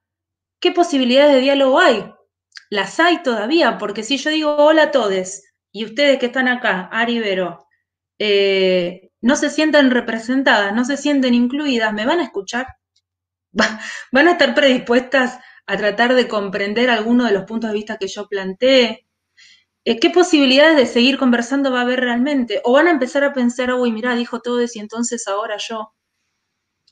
[0.59, 2.05] ¿qué posibilidades de diálogo hay?
[2.69, 6.89] Las hay todavía, porque si yo digo hola a todos, y ustedes que están acá,
[6.93, 7.67] Ari Vero,
[8.19, 12.67] eh, no se sienten representadas, no se sienten incluidas, ¿me van a escuchar?
[14.13, 18.09] ¿Van a estar predispuestas a tratar de comprender alguno de los puntos de vista que
[18.09, 19.07] yo planteé?
[19.85, 22.61] Eh, ¿Qué posibilidades de seguir conversando va a haber realmente?
[22.65, 25.93] ¿O van a empezar a pensar, uy, mira, dijo todo eso y entonces ahora yo?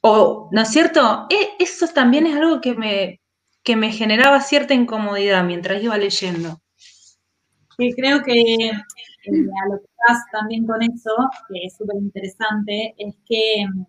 [0.02, 1.26] ¿O, no es cierto?
[1.30, 3.20] E, eso también es algo que me,
[3.62, 6.60] que me generaba cierta incomodidad mientras iba leyendo
[7.96, 11.14] creo que eh, a lo que vas también con eso,
[11.48, 13.84] que es súper interesante, es que mm,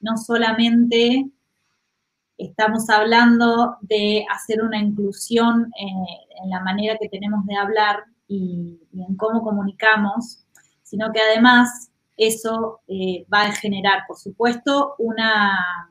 [0.00, 1.26] no solamente
[2.38, 8.80] estamos hablando de hacer una inclusión eh, en la manera que tenemos de hablar y,
[8.92, 10.44] en cómo comunicamos,
[10.82, 15.90] sino que además eso eh, va a generar, por supuesto, una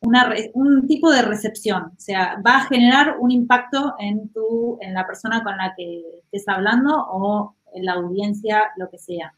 [0.00, 5.06] un tipo de recepción, o sea, va a generar un impacto en, tu, en la
[5.06, 9.34] persona con la que estés hablando o en la audiencia, lo que sea.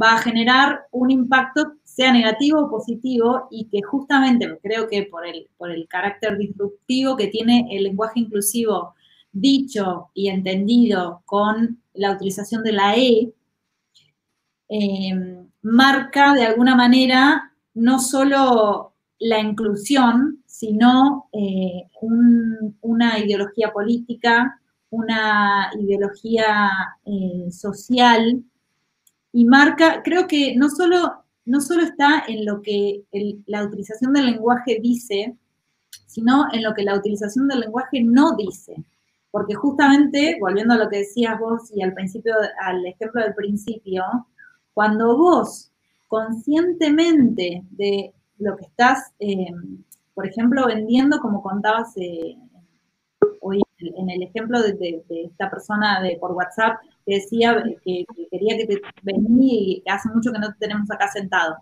[0.00, 5.26] Va a generar un impacto, sea negativo o positivo, y que justamente creo que por
[5.26, 8.94] el, por el carácter disruptivo que tiene el lenguaje inclusivo
[9.32, 13.32] dicho y entendido con la utilización de la E,
[14.68, 18.87] eh, marca de alguna manera no solo
[19.20, 21.88] la inclusión, sino eh,
[22.80, 26.70] una ideología política, una ideología
[27.04, 28.42] eh, social,
[29.32, 33.04] y marca, creo que no solo, no solo está en lo que
[33.46, 35.36] la utilización del lenguaje dice,
[36.06, 38.82] sino en lo que la utilización del lenguaje no dice.
[39.30, 44.02] Porque justamente, volviendo a lo que decías vos y al principio, al ejemplo del principio,
[44.72, 45.70] cuando vos
[46.06, 49.52] conscientemente de lo que estás, eh,
[50.14, 52.36] por ejemplo, vendiendo, como contabas eh,
[53.40, 58.66] hoy en el ejemplo de, esta persona de, por WhatsApp, que decía que, quería que
[58.66, 61.56] te vení y hace mucho que no te tenemos acá sentado.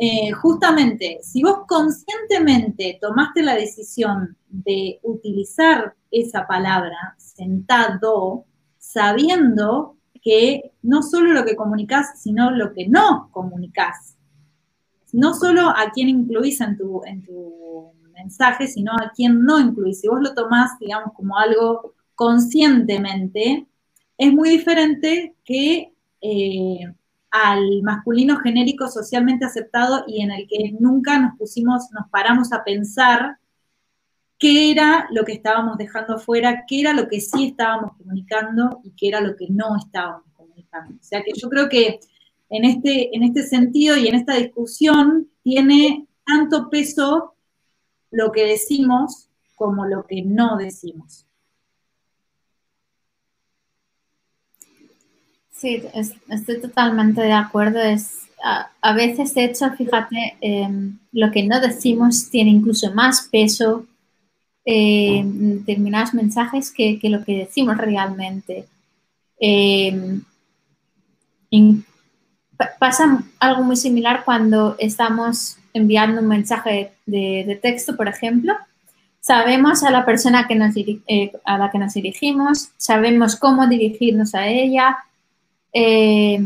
[0.00, 8.44] Eh, justamente, si vos conscientemente tomaste la decisión de utilizar esa palabra, sentado,
[8.78, 14.17] sabiendo que no solo lo que comunicas, sino lo que no comunicas.
[15.12, 20.00] No solo a quién incluís en tu, en tu mensaje, sino a quién no incluís.
[20.00, 23.66] Si vos lo tomás, digamos, como algo conscientemente,
[24.16, 26.80] es muy diferente que eh,
[27.30, 32.64] al masculino genérico socialmente aceptado y en el que nunca nos pusimos, nos paramos a
[32.64, 33.38] pensar
[34.38, 38.92] qué era lo que estábamos dejando fuera, qué era lo que sí estábamos comunicando y
[38.92, 40.94] qué era lo que no estábamos comunicando.
[40.94, 42.00] O sea que yo creo que
[42.50, 47.34] en este, en este sentido y en esta discusión tiene tanto peso
[48.10, 51.26] lo que decimos como lo que no decimos.
[55.50, 55.82] Sí,
[56.30, 57.80] estoy totalmente de acuerdo.
[57.80, 58.28] Es,
[58.80, 63.84] a, veces, de hecho, fíjate, em, lo que no decimos tiene incluso más peso
[64.64, 68.66] en determinados mensajes que, lo que decimos realmente.
[69.40, 70.22] Em,
[72.78, 78.54] pasa algo muy similar cuando estamos enviando un mensaje de, texto, por ejemplo.
[79.20, 84.34] Sabemos a la persona que nos, eh, a la que nos dirigimos, sabemos cómo dirigirnos
[84.34, 84.98] a ella,
[85.72, 86.40] eh,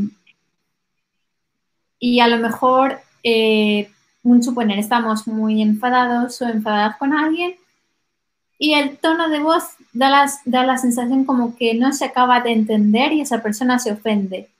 [1.98, 3.88] y a lo mejor, eh,
[4.24, 7.54] un suponer, estamos muy enfadados o enfadadas con alguien
[8.58, 12.52] y el tono de voz da, da la sensación como que no se acaba de
[12.52, 14.51] entender y esa persona se ofende.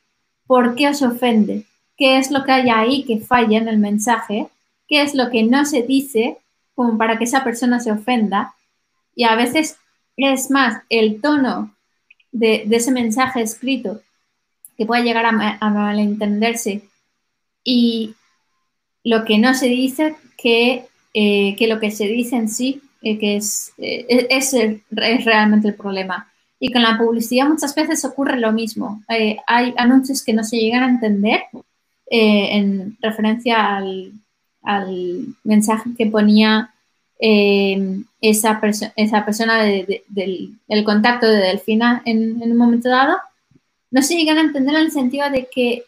[0.53, 1.65] ¿Por qué se ofende?
[1.97, 4.49] ¿Qué es lo que hay ahí que falla en el mensaje?
[4.87, 6.37] ¿Qué es lo que no se dice
[6.75, 8.55] como para que esa persona se ofenda?
[9.15, 9.79] Y a veces
[10.19, 11.75] es más el tono
[12.33, 14.03] de, ese mensaje escrito
[14.77, 16.83] que puede llegar a, malentenderse
[17.65, 18.15] y
[19.05, 20.85] lo que no se dice que,
[21.15, 24.55] eh, que lo que se dice en sí, eh, que es, eh, es,
[25.01, 26.31] realmente el problema.
[26.65, 29.03] Y con la publicidad muchas veces ocurre lo mismo.
[29.09, 31.41] hay anuncios que no se llegan a entender
[32.07, 34.13] en referencia al,
[35.43, 36.73] mensaje que ponía
[37.19, 38.61] esa,
[38.95, 43.17] esa persona del contacto de Delfina en, en un momento dado
[43.91, 45.83] no se llegan a entender en el sentido de que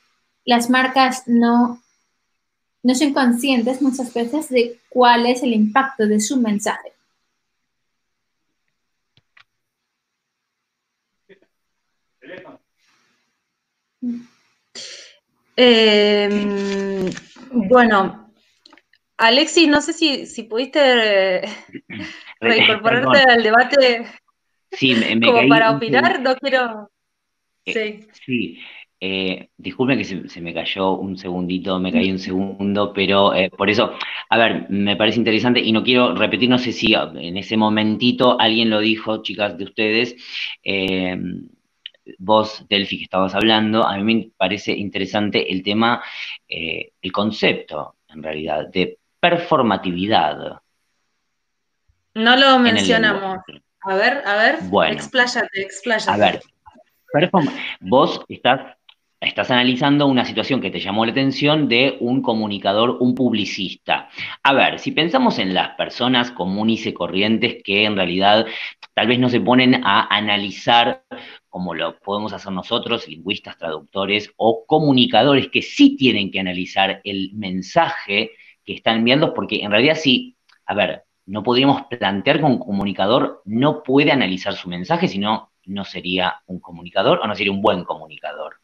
[0.44, 1.80] las marcas no,
[2.82, 6.93] no son conscientes muchas veces de cuál es el impacto de su mensaje.
[15.56, 17.10] Em,
[17.50, 18.32] bueno,
[19.16, 21.42] Alexis, no sé si, pudiste
[22.40, 24.06] reincorporarte al debate
[24.72, 26.90] sí, me, como para opinar, no quiero...
[27.66, 28.06] Sí.
[28.26, 28.58] sí.
[29.00, 33.68] Eh, disculpen que se, me cayó un segundito, me caí un segundo, pero eh, por
[33.68, 33.92] eso,
[34.30, 38.40] a ver, me parece interesante y no quiero repetir, no sé si en ese momentito
[38.40, 40.16] alguien lo dijo, chicas de ustedes,
[40.62, 41.18] eh,
[42.18, 46.02] vos, Delphi, que estabas hablando, a mí me parece interesante el tema,
[46.48, 50.60] el concepto, en realidad, de performatividad.
[52.14, 53.38] No lo mencionamos.
[53.80, 56.10] A ver, a ver, bueno, expláyate, expláyate.
[56.10, 56.40] A ver,
[57.80, 58.76] Vos estás,
[59.20, 64.08] estás analizando una situación que te llamó la atención de un comunicador, un publicista.
[64.42, 68.46] A ver, si pensamos en las personas comunes y corrientes que en realidad
[68.94, 71.04] tal vez no se ponen a analizar
[71.54, 77.30] como lo podemos hacer nosotros, lingüistas, traductores o comunicadores que sí tienen que analizar el
[77.32, 78.32] mensaje
[78.64, 80.36] que están enviando, porque en realidad sí,
[80.66, 85.84] a ver, no podríamos plantear que un comunicador no puede analizar su mensaje, sino no
[85.84, 88.56] sería un comunicador o no sería un buen comunicador.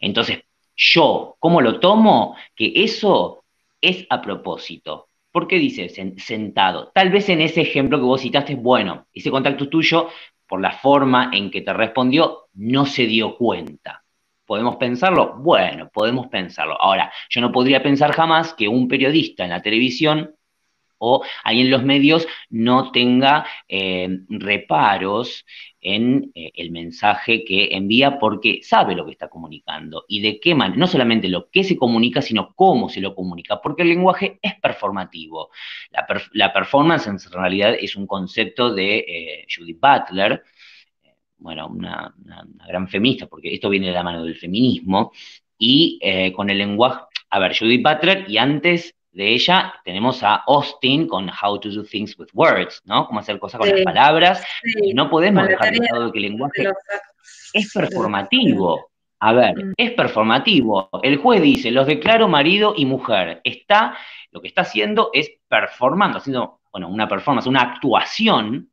[0.00, 0.40] Entonces,
[0.74, 2.34] yo, ¿cómo lo tomo?
[2.56, 3.44] Que eso
[3.80, 5.08] es a propósito.
[5.30, 6.90] ¿Por qué dice sentado?
[6.92, 10.08] Tal vez en ese ejemplo que vos citaste, bueno, ese contacto tuyo,
[10.54, 14.04] por la forma en que te respondió, no se dio cuenta.
[14.46, 15.34] ¿Podemos pensarlo?
[15.38, 16.80] Bueno, podemos pensarlo.
[16.80, 20.32] Ahora, yo no podría pensar jamás que un periodista en la televisión
[20.98, 25.44] o alguien en los medios no tenga eh, reparos
[25.84, 30.54] en eh, el mensaje que envía porque sabe lo que está comunicando y de qué
[30.54, 34.38] manera, no solamente lo que se comunica, sino cómo se lo comunica, porque el lenguaje
[34.42, 35.50] es performativo.
[36.32, 40.42] La, performance en realidad es un concepto de eh, Judith Butler,
[41.36, 42.14] bueno, una,
[42.66, 45.12] gran feminista, porque esto viene de la mano del feminismo,
[45.58, 46.00] y
[46.34, 51.30] con el lenguaje, a ver, Judith Butler, y antes de ella tenemos a Austin con
[51.30, 53.06] How to Do Things with Words, ¿no?
[53.06, 54.44] Cómo hacer cosas con las palabras.
[54.82, 56.64] Y no podemos dejar de lado que el lenguaje
[57.52, 58.90] es performativo.
[59.20, 59.72] A ver, mm.
[59.76, 60.90] es performativo.
[61.02, 63.40] El juez dice, los declaro marido y mujer.
[63.44, 63.96] Está,
[64.32, 68.70] lo que está haciendo es performando, haciendo, bueno, una performance, una actuación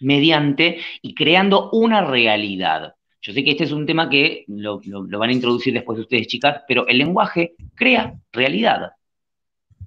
[0.00, 2.94] mediante y creando una realidad.
[3.22, 6.26] Yo sé que este es un tema que lo, lo van a introducir después ustedes,
[6.26, 8.92] chicas, pero el lenguaje crea realidad.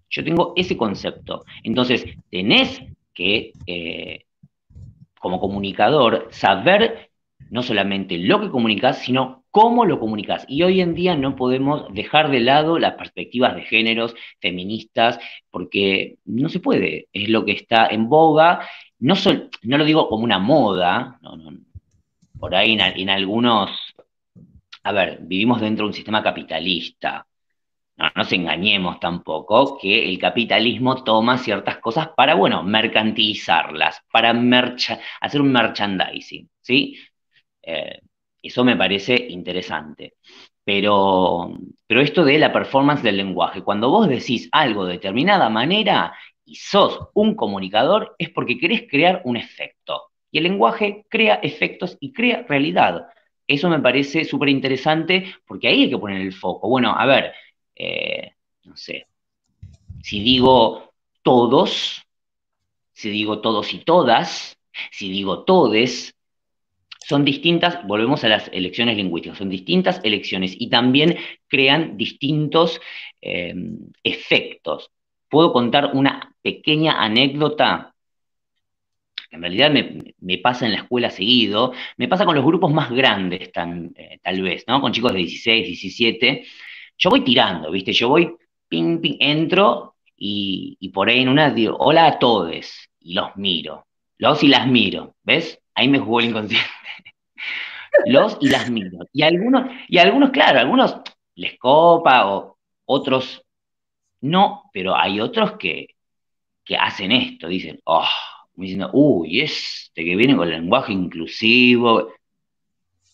[0.10, 1.46] Yo tengo ese concepto.
[1.64, 2.82] Entonces, tenés
[3.14, 4.26] que, eh,
[5.20, 7.10] como comunicador, saber
[7.50, 10.46] no solamente lo que comunicas, sino cómo lo comunicas.
[10.48, 15.20] Y hoy en día no podemos dejar de lado las perspectivas de géneros feministas,
[15.52, 17.08] porque no se puede.
[17.14, 18.68] Es lo que está en boga.
[19.00, 19.16] No,
[19.64, 21.20] no lo digo como una moda,
[22.40, 23.72] por ahí en algunos...
[24.84, 27.26] A ver, vivimos dentro de un sistema capitalista
[28.00, 34.34] no nos engañemos tampoco, que el capitalismo toma ciertas cosas para, bueno, mercantilizarlas, para
[35.22, 36.98] hacer un merchandising, ¿sí?
[37.62, 38.00] Eh,
[38.42, 40.14] eso me parece interesante.
[40.64, 41.52] Pero,
[41.88, 46.14] pero esto de la performance del lenguaje, cuando vos decís algo de determinada manera
[46.46, 50.04] y sos un comunicador, es porque querés crear un efecto.
[50.32, 53.08] Y el lenguaje crea efectos y crea realidad.
[53.48, 56.70] Eso me parece súper interesante porque ahí hay que poner el foco.
[56.70, 57.34] Bueno, a ver,
[57.80, 58.34] eh,
[58.66, 59.08] no sé,
[60.04, 62.04] si digo todos,
[62.94, 64.58] si digo todos y todas,
[64.92, 66.16] si digo todes,
[67.00, 72.80] son distintas, volvemos a las elecciones lingüísticas, son distintas elecciones y también crean distintos
[73.22, 73.56] eh,
[74.04, 74.92] efectos.
[75.30, 77.96] Puedo contar una pequeña anécdota
[79.32, 83.52] en realidad me, pasa en la escuela seguido, me pasa con los grupos más grandes
[83.96, 84.82] eh, tal vez, ¿no?
[84.82, 86.46] Con chicos de 16, 17,
[87.00, 87.94] yo voy tirando, ¿viste?
[87.94, 88.36] Yo voy,
[88.68, 93.88] ping, ping, entro y, por ahí en una digo, hola a todos, y los miro.
[94.18, 95.60] Los y las miro, ¿ves?
[95.74, 96.70] Ahí me jugó el inconsciente.
[98.06, 99.00] los y las miro.
[99.14, 100.98] Y algunos, y algunos, claro, algunos
[101.36, 103.44] les copa o otros
[104.22, 105.88] no, pero hay otros que,
[106.66, 108.08] que hacen esto, dicen, oh,
[108.56, 112.12] diciendo, uy, este que viene con el lenguaje inclusivo,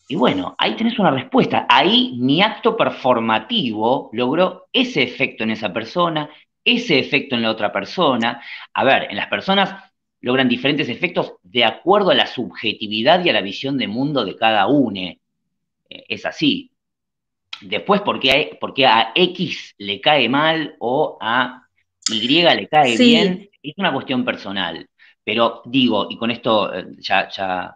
[0.08, 1.66] y bueno, ahí tenés una respuesta.
[1.68, 6.30] Ahí mi acto performativo logró ese efecto en esa persona,
[6.64, 8.42] ese efecto en la otra persona.
[8.74, 9.92] A ver, en las personas
[10.22, 14.36] logran diferentes efectos de acuerdo a la subjetividad y a la visión de mundo de
[14.36, 15.00] cada uno.
[15.00, 15.20] Eh,
[15.90, 16.72] es así.
[17.62, 21.64] Después, ¿por qué, a, a X le cae mal o a
[22.12, 23.50] Y le cae bien?
[23.62, 24.88] Es una cuestión personal.
[25.24, 27.76] Pero digo, y con esto eh, ya, ya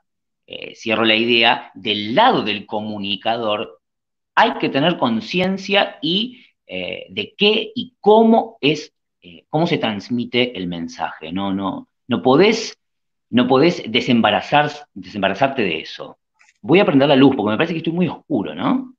[0.51, 3.81] eh, cierro la idea, del lado del comunicador
[4.33, 10.57] hay que tener conciencia y eh, de qué y cómo es, eh, cómo se transmite
[10.57, 11.31] el mensaje.
[11.31, 12.79] No, no, no podés,
[13.29, 16.17] no podés desembarazar, desembarazarte de eso.
[16.61, 18.95] Voy a prender la luz porque me parece que estoy muy oscuro, ¿no?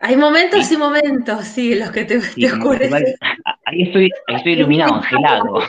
[0.00, 3.14] Hay momentos y momentos, sí, los que te, oscurecen.
[3.64, 5.60] Ahí estoy, estoy iluminado, angelado.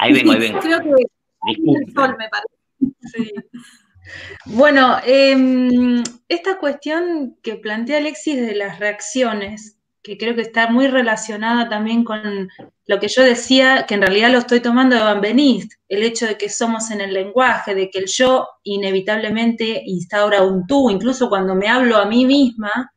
[0.00, 0.60] Ahí vengo, ahí vengo.
[0.60, 0.82] Creo.
[4.46, 10.88] Bueno, em, esta cuestión que plantea Alexis de las reacciones, que creo que está muy
[10.88, 12.48] relacionada también con
[12.86, 16.26] lo que yo decía, que en realidad lo estoy tomando de Van Benist, el hecho
[16.26, 21.28] de que somos en el lenguaje, de que el yo inevitablemente instaura un tú, incluso
[21.28, 22.92] cuando me hablo a mí misma,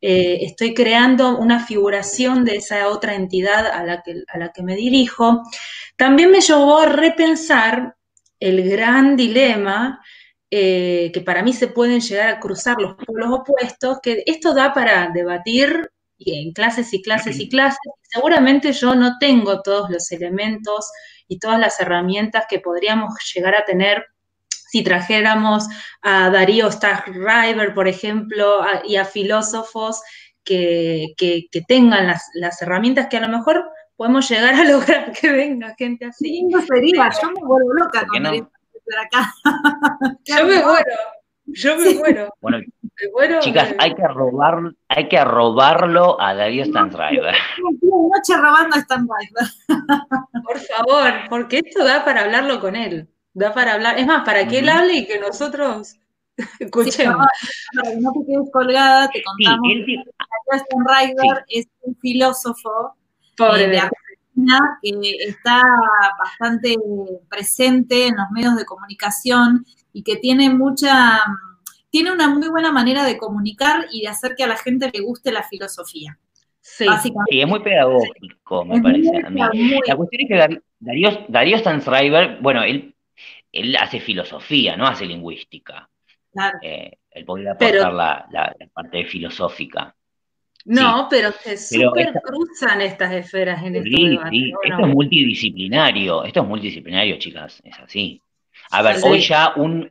[0.00, 3.82] eh, estoy creando una figuración de esa otra entidad a
[4.38, 5.42] la que me dirijo,
[5.96, 7.95] también me llevó a repensar
[8.40, 10.00] el gran dilema
[10.50, 14.72] eh, que para mí se pueden llegar a cruzar los polos opuestos, que esto da
[14.72, 17.78] para debatir en clases y clases y clases.
[18.02, 20.90] Seguramente yo no tengo todos los elementos
[21.28, 24.06] y todas las herramientas que podríamos llegar a tener
[24.48, 25.66] si trajéramos
[26.02, 30.00] a Darío Stackriver, por ejemplo, y a filósofos
[30.44, 31.14] que,
[31.66, 33.64] tengan las, las, herramientas que a lo mejor
[33.96, 36.44] podemos llegar a lograr que venga gente así.
[36.44, 38.48] No sería, yo me vuelvo loca cuando no?
[39.02, 39.32] acá.
[40.24, 40.96] yo me muero,
[41.46, 42.34] yo me muero.
[43.12, 47.34] Bueno, Chicas, hay que robar, hay que robarlo a Darío Stanriver.
[47.82, 49.46] Noche robando a Stanriver.
[50.44, 53.08] Por favor, porque esto da para hablarlo con él.
[53.34, 53.98] Da para hablar.
[53.98, 55.98] Es más, para que él hable y que nosotros
[56.58, 57.26] escuchemos.
[57.74, 59.68] para que no te quedes colgada, te contamos.
[59.84, 62.96] Sí, Darío Stanriver es un filósofo
[63.36, 65.62] Pobre eh, de Argentina que está
[66.18, 66.76] bastante
[67.28, 71.20] presente en los medios de comunicación y que tiene mucha
[71.90, 75.00] tiene una muy buena manera de comunicar y de hacer que a la gente le
[75.00, 76.18] guste la filosofía.
[76.60, 79.40] Sí, sí es muy pedagógico, me parece a mí.
[79.86, 82.94] La cuestión es que Darío, Darío Stansriver, bueno, él,
[83.52, 85.88] él hace filosofía, no hace lingüística.
[86.32, 86.58] Claro.
[86.60, 89.94] Eh, él podría aportar la, la, parte filosófica.
[90.66, 94.30] No, pero se super cruzan estas esferas en este debate.
[94.30, 94.52] Sí.
[94.64, 98.20] Esto es multidisciplinario, esto es multidisciplinario, chicas, es así.
[98.70, 99.88] A ver, hoy ya un,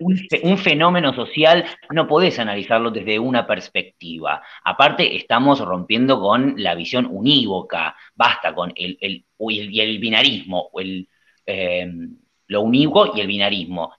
[0.57, 4.43] fenómeno social no podés analizarlo desde una perspectiva.
[4.65, 7.95] Aparte, estamos rompiendo con la visión unívoca.
[8.13, 11.07] Basta con el, el, el binarismo, el,
[11.45, 12.17] em,
[12.47, 13.93] lo unívoco y el binarismo.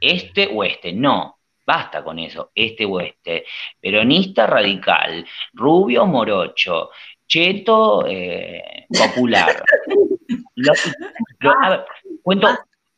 [0.00, 1.33] Este o este, no.
[1.66, 3.44] Basta con eso, este o este.
[3.80, 6.90] Peronista radical, rubio morocho,
[7.26, 9.62] cheto eh, popular.
[11.62, 11.84] a ver,
[12.22, 12.48] cuento,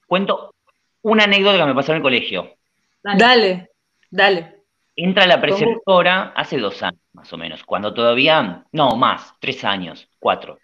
[0.06, 0.54] cuento
[1.02, 2.56] una anécdota que me pasó en el colegio.
[3.02, 3.70] Dale,
[4.10, 4.56] dale.
[4.96, 10.08] Entra la preceptora hace dos años, más o menos, cuando todavía, no, más, tres años,
[10.18, 10.58] cuatro.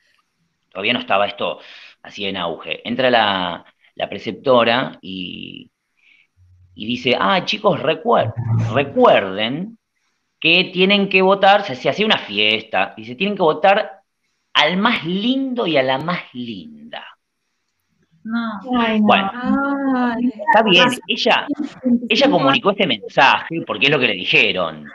[0.70, 1.61] Todavía no estaba esto
[2.03, 2.86] así en auge.
[2.88, 3.64] Entra la,
[4.09, 5.70] preceptora y,
[6.74, 9.78] y, dice, ah, chicos, recuerden
[10.40, 14.02] que tienen que votar, se, se hacía una fiesta, dice, tienen que votar
[14.54, 17.04] al más lindo y a la más linda.
[18.24, 18.60] No.
[19.00, 19.32] Bueno,
[20.20, 21.46] está bien, ella,
[22.08, 24.86] ella comunicó este mensaje porque es lo que le dijeron.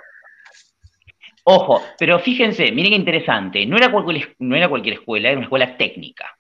[1.43, 5.45] Ojo, pero fíjense, miren qué interesante, no era cualquier, no era cualquier escuela, era una
[5.45, 6.36] escuela técnica,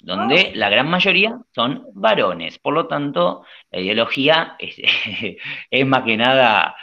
[0.00, 0.50] donde ah.
[0.54, 4.76] la gran mayoría son varones, por lo tanto, la ideología es,
[5.86, 6.76] más que nada,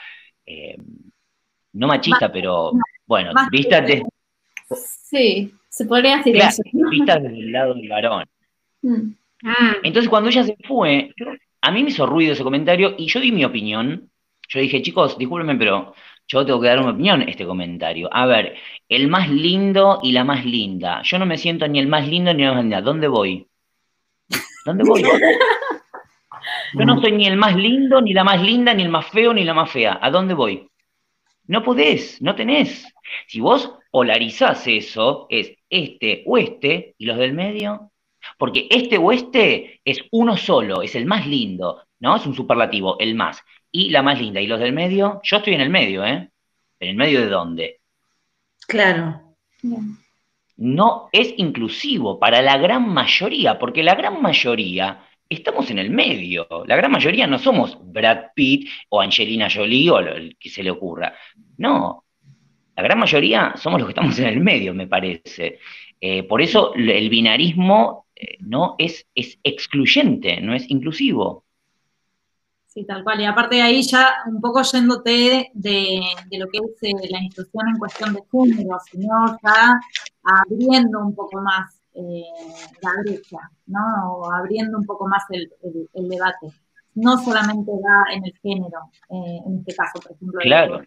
[0.45, 0.77] eh,
[1.73, 2.71] no machista, pero
[3.05, 4.03] bueno, vista desde...
[4.75, 6.35] Sí, se podría decir
[6.89, 8.25] Vista desde el lado del varón.
[8.81, 9.11] Mm.
[9.83, 11.13] Entonces cuando ella se fue,
[11.61, 14.09] a mí me hizo ruido ese comentario y yo di mi opinión.
[14.49, 15.93] Yo dije, chicos, discúlpenme, pero
[16.27, 18.09] yo tengo que dar una opinión a este comentario.
[18.11, 18.55] A ver,
[18.89, 21.01] el más lindo y la más linda.
[21.03, 22.81] Yo no me siento ni el más lindo ni la más linda.
[22.81, 23.47] ¿Dónde voy?
[24.65, 25.03] ¿Dónde voy?
[26.73, 29.33] Yo no soy ni el más lindo, ni la más linda, ni el más feo,
[29.33, 29.99] ni la más fea.
[30.01, 30.67] ¿A dónde voy?
[31.45, 32.85] No podés, no tenés.
[33.27, 37.91] Si vos polarizás eso, es este o este, y los del medio,
[38.37, 42.15] porque este oeste es uno solo, es el más lindo, ¿no?
[42.15, 43.43] Es un superlativo, el más.
[43.75, 44.39] Y la más linda.
[44.39, 45.19] ¿Y los del medio?
[45.23, 46.29] Yo estoy en el medio, ¿eh?
[46.79, 47.79] ¿En el medio de dónde?
[48.67, 49.35] Claro.
[50.57, 56.47] No es inclusivo para la gran mayoría, porque la gran mayoría estamos en el medio.
[56.67, 60.69] La gran mayoría no somos Brad Pitt o Angelina Jolie o lo que se le
[60.69, 61.15] ocurra.
[61.57, 62.03] No.
[62.75, 65.59] La gran mayoría somos los que estamos en el medio, me parece.
[65.99, 71.42] Eh, por eso el binarismo eh, no es, es excluyente, no es inclusivo.
[72.73, 73.21] Sí, tal cual.
[73.21, 76.01] Y aparte de ahí ya un poco yéndote de,
[76.31, 79.79] lo que es eh, la inclusión en cuestión de género, sino ya
[80.23, 82.23] abriendo un poco más eh,
[82.81, 84.13] la brecha, ¿no?
[84.13, 85.51] O abriendo un poco más el,
[85.93, 86.47] debate.
[86.95, 90.39] No solamente da en el género, en este caso, por ejemplo.
[90.41, 90.81] Claro.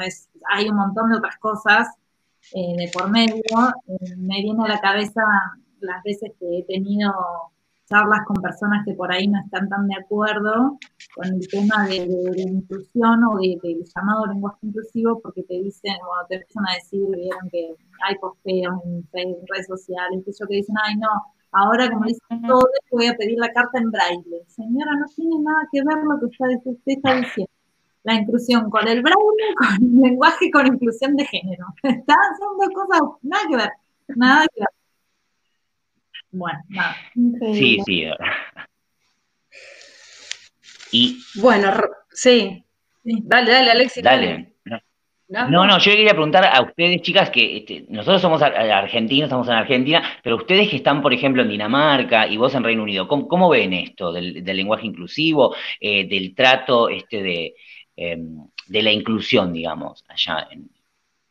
[0.00, 1.88] Es, hay un montón de otras cosas
[2.54, 3.42] de por medio.
[4.16, 5.22] me viene a la cabeza
[5.80, 7.12] las veces que he tenido
[7.88, 10.78] charlas con personas que por ahí no están tan de acuerdo
[11.14, 16.26] con el tema de, la inclusión o del llamado lenguaje inclusivo, porque te dicen, o
[16.26, 17.74] te empiezan a decir, vieron que
[18.06, 18.74] hay posteos
[19.12, 21.08] en, redes sociales, que yo que dicen, ay no,
[21.52, 24.44] ahora como dicen todo, voy a pedir la carta en braille.
[24.48, 27.50] Señora, no tiene nada que ver lo que usted, está diciendo.
[28.02, 31.66] La inclusión con el braille, con el lenguaje, con inclusión de género.
[31.82, 33.70] Están, son dos cosas, nada que ver,
[34.16, 34.68] nada que ver.
[36.36, 36.96] Bueno, nada.
[37.54, 38.04] Sí, sí.
[40.92, 41.18] Y.
[41.36, 41.72] Bueno,
[42.10, 42.62] sí.
[43.02, 44.02] Dale, dale, Alexis.
[44.02, 44.52] Dale.
[45.28, 49.54] No, no, yo quería preguntar a ustedes, chicas, que este, nosotros somos argentinos, estamos en
[49.54, 53.48] Argentina, pero ustedes que están, por ejemplo, en Dinamarca y vos en Reino Unido, ¿cómo,
[53.48, 57.54] ven esto del, lenguaje inclusivo, eh, del trato este de,
[57.96, 60.70] em, de la inclusión, digamos, allá en,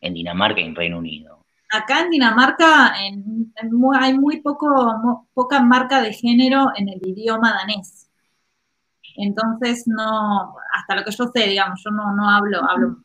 [0.02, 1.45] en Dinamarca y en Reino Unido?
[1.72, 8.10] Acá en Dinamarca hay muy poco, poca marca de género en el idioma danés.
[9.18, 12.98] Entonces, no, hasta lo que yo sé, digamos, yo no, no hablo, hablo,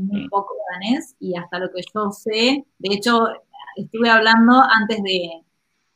[0.00, 3.28] muy poco danés y hasta lo que yo sé, de hecho,
[3.76, 5.42] estuve hablando antes de,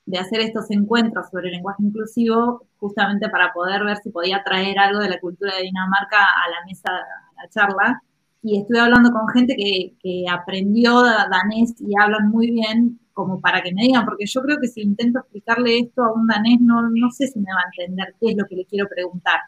[0.06, 4.78] de hacer estos encuentros sobre el lenguaje inclusivo, justamente para poder ver si podía traer
[4.78, 8.02] algo de la cultura de Dinamarca a la mesa, a la charla.
[8.42, 13.62] Y estuve hablando con gente que, que aprendió danés y hablan muy bien, como para
[13.62, 16.82] que me digan, porque yo creo que si intento explicarle esto a un danés, no,
[16.90, 19.40] no sé si me va a entender qué es lo que le quiero preguntar.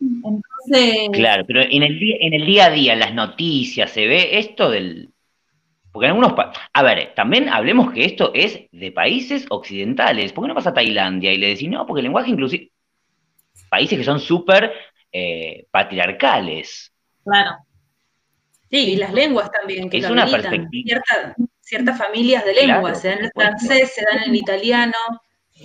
[0.00, 1.10] Entonces...
[1.12, 4.70] Claro, pero en el, día, en el día a día, las noticias, se ve esto
[4.70, 5.12] del,
[5.92, 6.34] porque en algunos
[6.72, 10.32] a ver, también hablemos que esto es de países occidentales.
[10.32, 12.70] ¿Por qué no pasa a Tailandia y le decís, no, porque el lenguaje inclusive.
[13.68, 14.72] Países que son súper
[15.12, 16.92] eh, patriarcales.
[17.24, 17.50] Claro.
[18.70, 19.90] Sí, y las lenguas también.
[19.90, 21.02] Que es una perspectiva.
[21.60, 24.96] ciertas familias de lenguas, se dan en el francés, se dan en el italiano,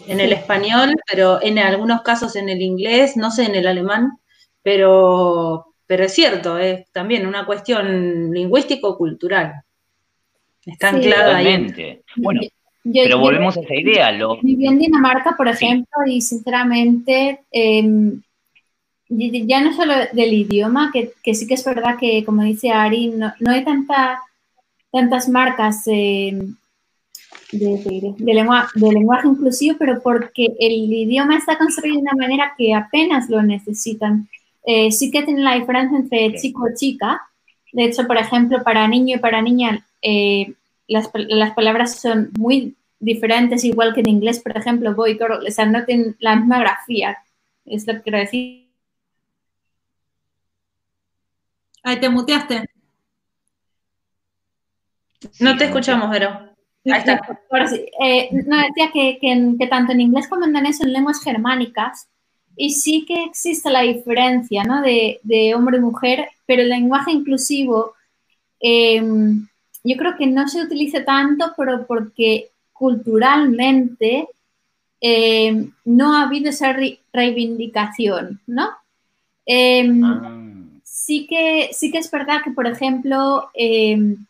[0.08, 4.18] en el español, pero en algunos casos en el inglés, no sé, en el alemán,
[4.64, 9.62] pero, pero es cierto, es también una cuestión lingüístico-cultural.
[10.66, 12.02] Está anclada ahí.
[12.18, 12.42] Bueno,
[12.92, 14.12] pero volvemos a esa idea.
[14.12, 14.42] Lo...
[14.42, 18.22] Viví en Dinamarca, por ejemplo, y sinceramente, em,
[19.10, 23.32] ya no solo del idioma, que, sí que es verdad que, como dice Ari, no,
[23.48, 24.22] hay tanta,
[24.92, 26.56] tantas marcas em,
[27.52, 33.42] de, lenguaje inclusivo, pero porque el idioma está construido de una manera que apenas lo
[33.44, 34.28] necesitan.
[34.66, 37.22] Eh, sí que tiene la diferencia entre chico o chica.
[37.72, 40.54] De hecho, por ejemplo, para niño y para niña eh,
[40.88, 41.10] las,
[41.56, 45.86] palabras son muy diferentes, igual que en inglés, por ejemplo, boy, girl, o sea, no
[45.86, 47.18] tienen la misma grafía,
[47.66, 48.65] es lo que quiero decir.
[51.86, 52.68] Ahí te muteaste.
[55.40, 56.30] No te escuchamos, Vero.
[56.86, 57.22] Ahí está.
[58.02, 62.08] Eh, no, decía que, que, tanto en inglés como en danés son lenguas germánicas
[62.58, 64.82] y sí que existe la diferencia ¿no?
[64.82, 67.94] de, de hombre y mujer, pero el lenguaje inclusivo
[68.60, 69.00] eh,
[69.84, 74.28] yo creo que no se utiliza tanto, pero porque culturalmente
[75.00, 76.76] eh, no ha habido esa
[77.14, 78.72] reivindicación, ¿no?
[79.46, 80.45] Em, ah.
[81.06, 84.26] Sí, que, sí que es verdad que, por ejemplo, em,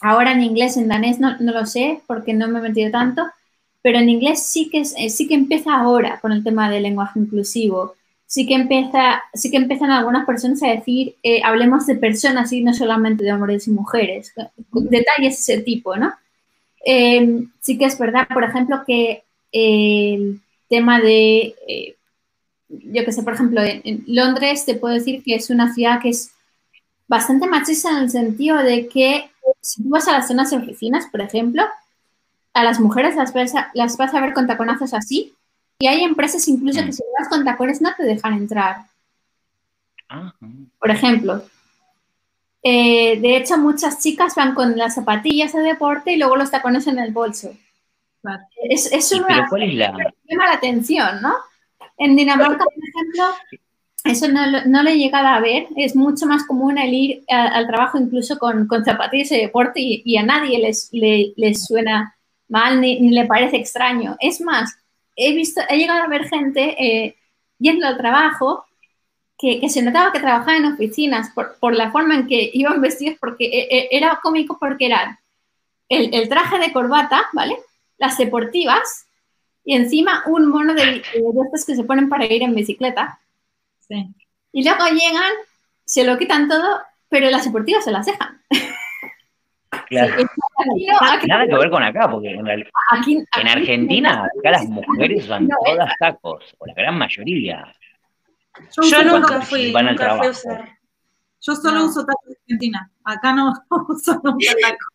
[0.00, 3.22] ahora en inglés, en danés no, lo sé porque no me he metido tanto,
[3.82, 7.18] pero en inglés sí que, eh, sí que empieza ahora con el tema del lenguaje
[7.20, 7.94] inclusivo
[8.32, 12.64] sí que empieza, sí que empiezan algunas personas a decir, eh, hablemos de personas y
[12.64, 14.32] no solamente de hombres y mujeres,
[14.72, 16.14] detalles de ese tipo, ¿no?
[16.82, 21.96] Em, sí que es verdad, por ejemplo, que el tema de, eh,
[22.72, 26.10] yo que sé, por ejemplo, en, Londres te puedo decir que es una ciudad que
[26.10, 26.32] es
[27.06, 31.06] bastante machista en el sentido de que si tú vas a las zonas de oficinas,
[31.06, 31.62] por ejemplo,
[32.54, 35.34] a las mujeres las vas a, las vas a ver con taconazos así,
[35.78, 36.92] y hay empresas incluso que mm.
[36.92, 38.86] si vas con tacones no te dejan entrar.
[40.78, 41.42] Por ejemplo.
[42.62, 46.86] Eh, de hecho, muchas chicas van con las zapatillas de deporte y luego los tacones
[46.86, 47.52] en el bolso.
[48.70, 51.34] Es, es una llama la atención, ¿no?
[52.04, 53.24] En Dinamarca, por ejemplo,
[54.04, 55.68] eso no, no, lo he llegado a ver.
[55.76, 60.16] Es mucho más común el ir al trabajo incluso con, con, zapatillas de deporte y,
[60.16, 62.16] a nadie les, les suena
[62.48, 64.16] mal ni, le parece extraño.
[64.20, 64.76] Es más,
[65.16, 67.16] he visto, he llegado a ver gente eh,
[67.58, 68.66] yendo al trabajo
[69.38, 73.46] que, se notaba que trabajaba en oficinas por, la forma en que iban vestidos, porque
[73.46, 75.18] eh, eh, era cómico porque eran
[75.88, 77.56] el, traje de corbata, ¿vale?
[77.98, 79.06] Las deportivas
[79.64, 81.02] y encima un mono de, de
[81.44, 83.20] estos que se ponen para ir en bicicleta.
[83.80, 84.14] Sí.
[84.52, 85.32] Y luego llegan,
[85.84, 88.42] se lo quitan todo, pero las deportivas se las dejan.
[89.90, 96.54] Nada que ver con acá, porque en, en Argentina, acá las mujeres usan todas tacos,
[96.58, 97.74] o la gran mayoría.
[98.82, 100.78] Yo, nunca fui, nunca fui a usar.
[101.40, 103.52] Yo solo uso tacos en Argentina, acá no
[103.88, 104.88] uso nunca tacos.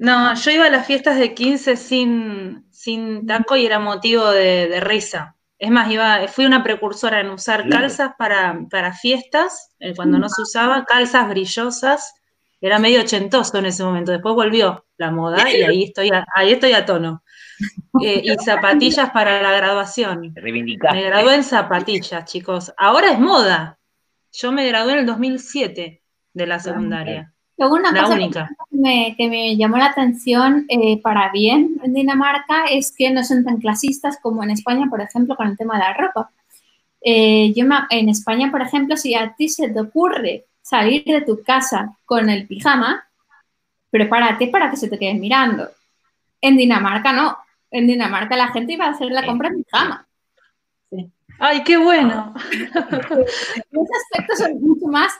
[0.00, 4.80] No, yo iba a las fiestas de 15 sin, sin taco y era motivo de,
[4.80, 5.36] risa.
[5.58, 10.30] Es más, iba, fui una precursora en usar calzas para, para fiestas, eh, cuando no
[10.30, 12.14] se usaba, calzas brillosas
[12.62, 14.10] era medio ochentoso en ese momento.
[14.10, 17.22] Después volvió la moda y ahí estoy a, ahí estoy a tono.
[18.02, 20.32] Eh, y zapatillas para la graduación.
[20.34, 22.72] Me gradué en zapatillas, chicos.
[22.78, 23.78] Ahora es moda.
[24.32, 27.34] Yo me gradué en el 2007 de la secundaria.
[27.68, 28.50] Una la cosa única.
[29.16, 33.58] Que, me, llamó la atención eh, para bien en Dinamarca es que no son tan
[33.58, 36.30] clasistas como en España, por ejemplo, con el tema de la ropa.
[37.02, 41.42] Eh, yo en España, por ejemplo, si a ti se te ocurre salir de tu
[41.42, 43.06] casa con el pijama,
[43.90, 45.68] prepárate para que se te quede mirando.
[46.40, 47.36] En Dinamarca no.
[47.70, 50.06] En Dinamarca la gente iba a hacer la compra en pijama.
[51.38, 52.34] ¡Ay, qué bueno!
[52.52, 55.12] En ese aspecto son mucho más,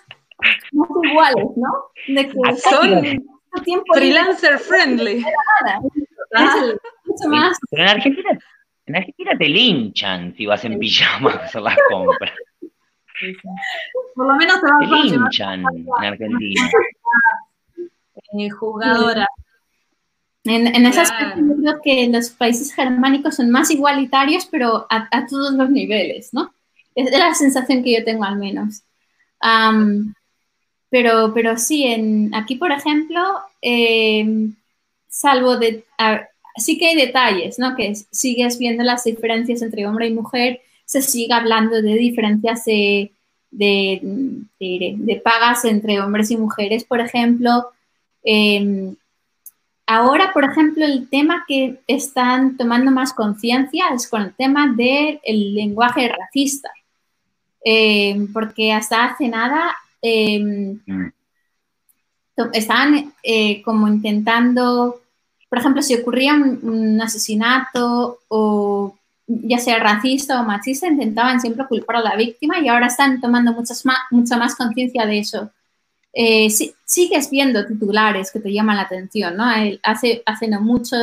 [0.72, 2.14] más iguales, ¿no?
[2.14, 5.24] De que son tiempo freelancer friendly.
[7.04, 7.58] mucho más.
[7.70, 8.38] Pero en Argentina,
[8.86, 12.32] en Argentina te linchan si vas en pijama a hacer las compras.
[14.14, 16.70] Por lo menos te vas te linchan en Argentina.
[18.38, 19.26] Eh, jugadora.
[20.44, 25.26] En, en ese aspecto yo creo que los países germánicos son más igualitarios, pero a,
[25.26, 26.54] todos los niveles, ¿no?
[26.94, 28.82] Es la sensación que yo tengo al menos.
[30.90, 33.20] Pero, pero sí, en, aquí, por ejemplo,
[33.62, 34.54] em,
[35.08, 35.84] salvo de...
[36.56, 37.76] sí que hay detalles, ¿no?
[37.76, 43.12] Que sigues viendo las diferencias entre hombre y mujer, se sigue hablando de diferencias de,
[43.50, 47.70] de, pagas entre hombres y mujeres, por ejemplo.
[48.24, 48.96] Em,
[49.92, 55.20] Ahora, por ejemplo, el tema que están tomando más conciencia es con el tema del
[55.26, 56.70] lenguaje racista,
[57.64, 60.76] eh, porque hasta hace nada eh,
[62.52, 65.00] estaban eh, como intentando,
[65.48, 68.96] por ejemplo, si ocurría un, asesinato o
[69.26, 73.52] ya sea racista o machista, intentaban siempre culpar a la víctima y ahora están tomando
[73.52, 75.50] muchas mucha más conciencia de eso
[76.12, 76.48] eh,
[76.84, 79.44] sigues viendo titulares que te llaman la atención, ¿no?
[79.82, 80.96] Hace, hace no mucho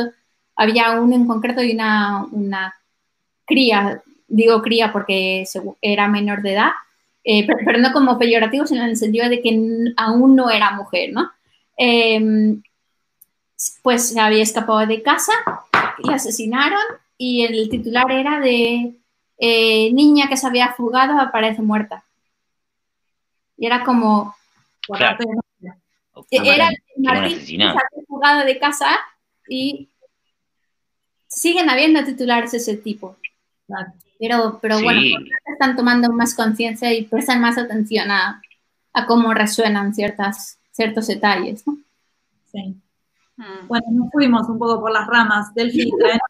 [0.54, 2.74] había uno en concreto y una, una
[3.46, 5.44] cría, digo cría porque
[5.80, 6.72] era menor de edad,
[7.30, 9.50] eh, pero, no como peyorativo, sino en el sentido de que
[9.98, 11.30] aún no era mujer, ¿no?
[11.76, 12.62] Em,
[13.82, 15.32] pues se había escapado de casa
[16.02, 16.80] y asesinaron
[17.18, 18.94] y el titular era de
[19.36, 22.02] eh, niña que se había fugado aparece muerta.
[23.58, 24.34] Y era como,
[26.30, 28.88] era Martín se ha jugado de casa
[29.46, 29.90] y
[31.26, 33.18] siguen habiendo titulares de ese tipo.
[34.18, 35.00] Pero, pero bueno,
[35.46, 38.42] están tomando más conciencia y prestan más atención a,
[39.06, 41.64] cómo resuenan ciertas, ciertos detalles.
[41.66, 41.78] ¿no?
[42.50, 42.74] Sí.
[43.36, 43.68] Mm.
[43.68, 45.54] Bueno, nos fuimos un poco por las ramas.
[45.54, 46.20] del traenos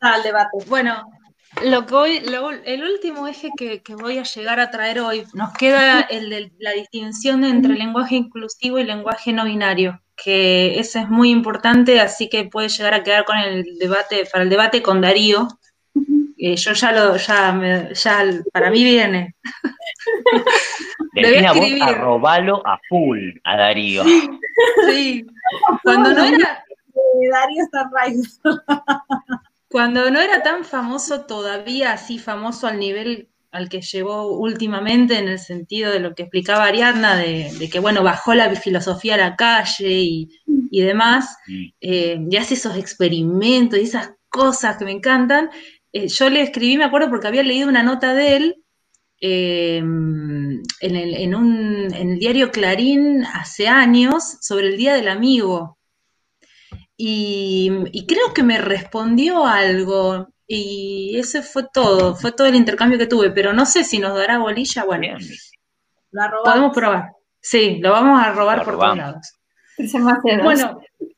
[0.00, 0.58] al debate.
[0.68, 1.10] Bueno,
[1.64, 2.18] lo que
[2.64, 6.72] el último eje que, voy a llegar a traer hoy, nos queda el de la
[6.72, 12.44] distinción entre lenguaje inclusivo y lenguaje no binario, que ese es muy importante, así que
[12.44, 15.48] puede llegar a quedar con el debate, para el debate con Darío.
[16.38, 19.34] Eh, yo ya lo, ya, ya para mí viene.
[21.14, 21.82] Debía escribir.
[21.82, 24.04] a robarlo a full a Darío.
[24.88, 25.26] Sí,
[25.82, 26.64] cuando no era...
[27.32, 28.40] Darío está raíz.
[29.68, 35.28] Cuando no era tan famoso todavía, así famoso al nivel al que llegó últimamente, en
[35.28, 39.36] el sentido de lo que explicaba Ariadna, de, que, bueno, bajó la filosofía a la
[39.36, 40.30] calle y,
[40.70, 41.36] demás,
[41.80, 45.50] eh, y hace esos experimentos y esas cosas que me encantan.
[45.92, 48.64] Eh, yo le escribí, me acuerdo, porque había leído una nota de él
[49.20, 55.08] eh, en, el, en, un, en el diario Clarín hace años sobre el Día del
[55.08, 55.78] Amigo,
[57.00, 60.28] y, creo que me respondió algo.
[60.46, 64.16] Y ese fue todo, fue todo el intercambio que tuve, pero no sé si nos
[64.16, 64.84] dará bolilla.
[64.84, 65.16] Bueno,
[66.42, 67.12] podemos probar.
[67.40, 69.34] Sí, lo vamos a robar por todos lados.
[70.42, 70.80] Bueno,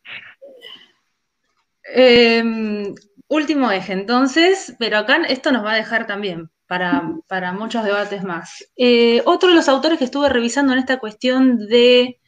[3.31, 8.23] último eje, entonces, pero acá esto nos va a dejar también para, para muchos debates
[8.23, 8.67] más.
[8.77, 12.21] Eh, otro de los autores que estuve revisando en esta cuestión de,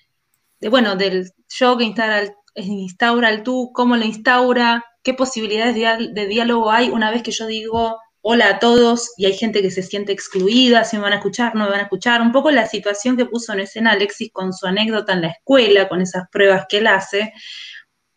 [0.60, 5.74] de bueno, del yo que instala el instaura el tú, cómo lo instaura, qué posibilidades
[5.74, 9.70] de, diálogo hay una vez que yo digo hola a todos y hay gente que
[9.72, 12.22] se siente excluida, si me van a escuchar, no me van a escuchar.
[12.22, 15.88] Un poco la situación que puso en escena Alexis con su anécdota en la escuela,
[15.88, 17.32] con esas pruebas que él hace,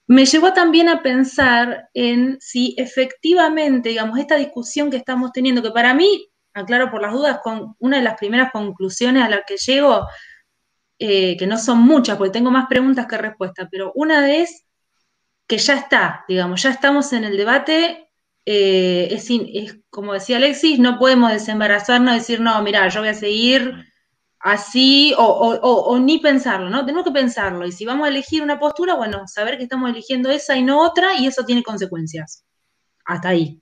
[0.07, 5.71] me llevó también a pensar en si efectivamente, digamos, esta discusión que estamos teniendo, que
[5.71, 9.57] para mí, aclaro por las dudas, con una de las primeras conclusiones a las que
[9.57, 10.07] llego,
[10.99, 14.65] eh, que no son muchas, porque tengo más preguntas que respuestas, pero una es
[15.47, 18.09] que ya está, digamos, ya estamos en el debate,
[18.45, 23.85] eh, es, como decía Alexis, no podemos desembarazarnos decir, no, mira, yo voy a seguir
[24.45, 26.85] así, o, ni pensarlo, ¿no?
[26.85, 30.29] Tenemos que pensarlo, y si vamos a elegir una postura, bueno, saber que estamos eligiendo
[30.29, 32.45] esa y no otra, y eso tiene consecuencias.
[33.05, 33.59] Hasta ahí.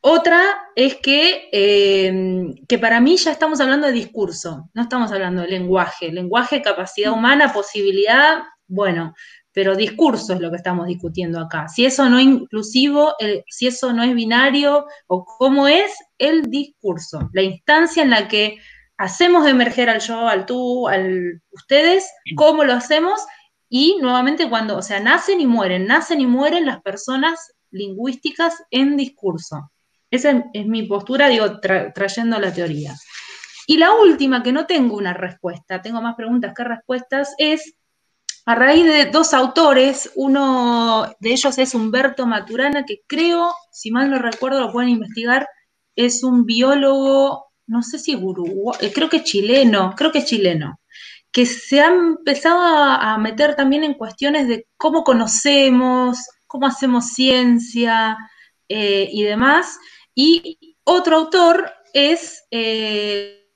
[0.00, 0.42] Otra
[0.74, 5.48] es que, eh, que para mí ya estamos hablando de discurso, no estamos hablando de
[5.48, 6.10] lenguaje.
[6.10, 9.14] Lenguaje, capacidad humana, posibilidad, bueno,
[9.52, 11.68] pero discurso es lo que estamos discutiendo acá.
[11.68, 13.14] Si eso no es inclusivo,
[13.46, 18.58] si eso no es binario, o cómo es el discurso, la instancia en la que
[18.98, 23.20] hacemos emerger al yo, al tú, al ustedes, cómo lo hacemos
[23.70, 28.96] y nuevamente cuando, o sea, nacen y mueren, nacen y mueren las personas lingüísticas en
[28.96, 29.70] discurso.
[30.10, 32.94] Esa es, mi postura, digo, trayendo la teoría.
[33.66, 37.74] Y la última, que no tengo una respuesta, tengo más preguntas que respuestas, es
[38.46, 44.10] a raíz de dos autores, uno de ellos es Humberto Maturana, que creo, si mal
[44.10, 45.46] no recuerdo, lo pueden investigar,
[45.94, 50.80] es un biólogo, no sé si eh, creo que chileno, creo que es chileno,
[51.30, 58.16] que se ha empezado a meter también en cuestiones de cómo conocemos, cómo hacemos ciencia
[58.68, 59.78] eh, y demás.
[60.14, 63.46] Y otro autor es eh,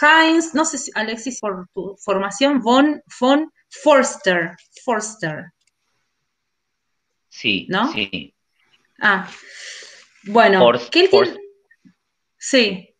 [0.00, 4.56] Heinz, no sé si Alexis por tu formación, von, von Forster.
[4.84, 5.52] Forster.
[7.28, 7.92] Sí, ¿no?
[7.92, 8.34] Sí.
[9.00, 9.28] Ah,
[10.24, 10.60] bueno.
[12.38, 12.96] Sí,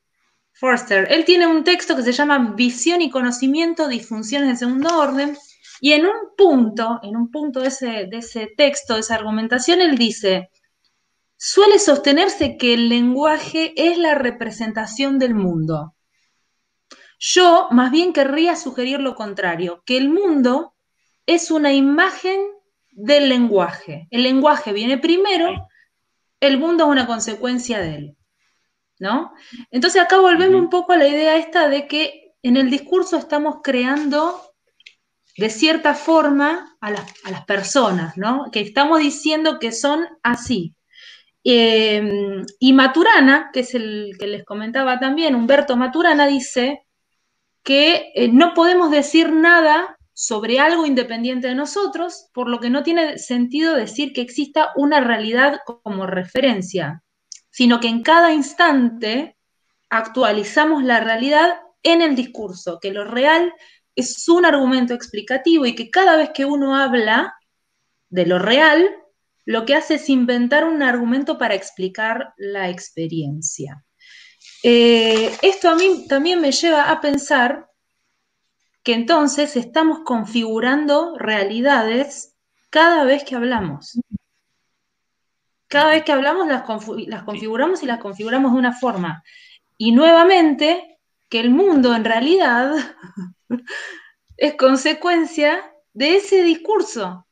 [0.52, 1.08] Forster.
[1.10, 5.36] Él tiene un texto que se llama Visión y conocimiento, disfunciones de segundo orden,
[5.80, 9.80] y en un punto, en un punto de ese, de ese texto, de esa argumentación,
[9.80, 10.50] él dice,
[11.36, 15.96] suele sostenerse que el lenguaje es la representación del mundo.
[17.18, 20.74] Yo más bien querría sugerir lo contrario, que el mundo
[21.26, 22.40] es una imagen
[22.92, 24.06] del lenguaje.
[24.10, 25.68] El lenguaje viene primero,
[26.42, 28.16] el mundo es una consecuencia de él.
[28.98, 29.32] ¿No?
[29.70, 33.56] Entonces acá volvemos un poco a la idea esta de que en el discurso estamos
[33.62, 34.40] creando
[35.36, 38.50] de cierta forma a las, personas, ¿no?
[38.52, 40.74] Que estamos diciendo que son así.
[41.42, 46.82] Em, y Maturana, que es el que les comentaba también, Humberto Maturana dice
[47.64, 52.82] que eh, no podemos decir nada sobre algo independiente de nosotros, por lo que no
[52.82, 57.02] tiene sentido decir que exista una realidad como referencia,
[57.50, 59.36] sino que en cada instante
[59.90, 63.52] actualizamos la realidad en el discurso, que lo real
[63.94, 67.34] es un argumento explicativo y que cada vez que uno habla
[68.08, 68.90] de lo real,
[69.44, 73.84] lo que hace es inventar un argumento para explicar la experiencia.
[74.62, 77.68] Eh, esto a mí también me lleva a pensar
[78.82, 82.36] que entonces estamos configurando realidades
[82.70, 84.00] cada vez que hablamos.
[85.68, 86.64] Cada vez que hablamos las,
[87.06, 89.22] las configuramos y las configuramos de una forma.
[89.78, 92.74] Y nuevamente, que el mundo en realidad
[94.36, 97.26] es consecuencia de ese discurso.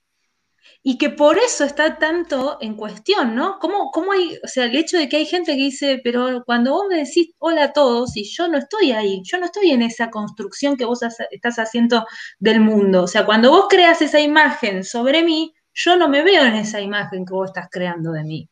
[0.83, 3.59] Y que por eso está tanto en cuestión, ¿no?
[3.59, 6.72] ¿Cómo, ¿Cómo, hay, o sea, el hecho de que hay gente que dice, pero cuando
[6.72, 9.83] vos me decís hola a todos y yo no estoy ahí, yo no estoy en
[9.83, 11.01] esa construcción que vos
[11.31, 12.07] estás haciendo
[12.39, 13.03] del mundo.
[13.03, 16.81] O sea, cuando vos creas esa imagen sobre mí, yo no me veo en esa
[16.81, 18.49] imagen que vos estás creando de mí.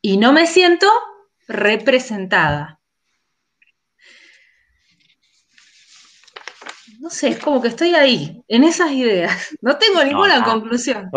[0.00, 0.86] Y no me siento
[1.48, 2.77] representada.
[7.08, 9.32] No sé, es como que estoy ahí, en esas ideas.
[9.62, 11.08] No tengo ninguna conclusión.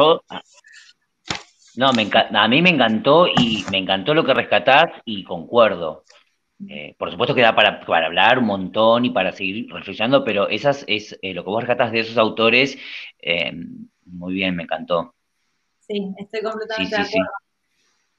[1.75, 6.05] no, me a mí me encantó y me encantó lo que rescatás y concuerdo.
[6.69, 10.47] Eh, por supuesto que da para, para, hablar un montón y para seguir reflexionando, pero
[10.47, 12.77] esas es eh, lo que vos rescatás de esos autores,
[13.19, 13.51] eh,
[14.05, 15.13] muy bien, me encantó.
[15.81, 17.31] Sí, estoy completamente de acuerdo.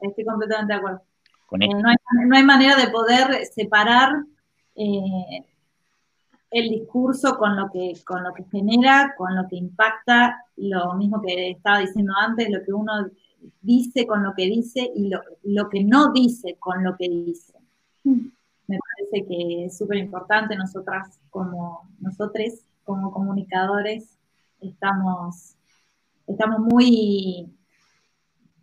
[0.00, 1.02] Estoy completamente de acuerdo.
[1.52, 1.96] no, hay,
[2.26, 4.10] no, hay, manera de poder separar
[6.53, 11.20] el discurso con lo que, con lo que genera, con lo que impacta, lo mismo
[11.22, 12.92] que estaba diciendo antes, lo que uno
[13.61, 17.55] dice con lo que dice y lo, que no dice con lo que dice.
[18.05, 24.18] Me parece que es súper importante, nosotras como nosotros como comunicadores
[24.61, 25.55] estamos,
[26.26, 27.48] estamos muy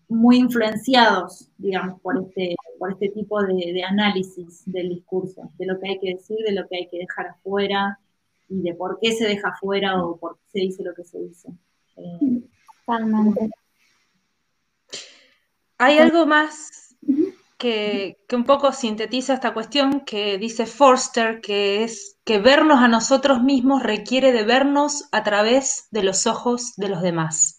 [0.09, 5.89] muy influenciados, digamos, por este, por este tipo de, análisis del discurso, de lo que
[5.89, 7.99] hay que decir, de lo que hay que dejar afuera
[8.49, 11.19] y de por qué se deja afuera o por qué se dice lo que se
[11.19, 11.49] dice.
[11.97, 12.41] Eh,
[15.77, 16.95] hay algo más
[17.59, 22.87] que, que, un poco sintetiza esta cuestión que dice Forster, que es que vernos a
[22.87, 27.58] nosotros mismos requiere de vernos a través de los ojos de los demás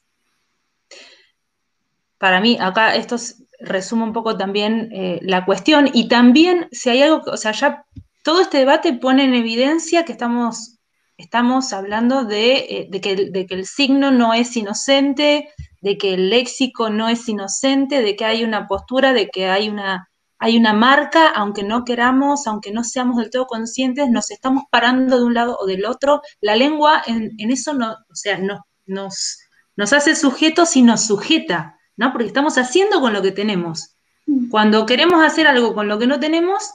[2.21, 3.17] para mí, acá esto
[3.61, 7.87] resume un poco también eh, la cuestión y también si hay algo, o sea, ya
[8.23, 10.79] todo este debate pone en evidencia que estamos,
[11.17, 15.49] estamos hablando de, eh, que, el signo no es inocente,
[15.81, 19.71] de que el léxico no es inocente, de que hay una postura, de que hay
[19.71, 24.65] una, hay una marca, aunque no queramos, aunque no seamos del todo conscientes, nos estamos
[24.71, 26.21] parando de un lado o del otro.
[26.43, 29.39] La lengua en, eso no, o sea, no, nos,
[29.75, 31.80] nos hace sujetos y nos sujeta.
[31.97, 32.13] ¿No?
[32.13, 33.97] Porque estamos haciendo con lo que tenemos.
[34.27, 34.49] Mm.
[34.51, 36.73] Cuando queremos hacer algo con lo que no tenemos,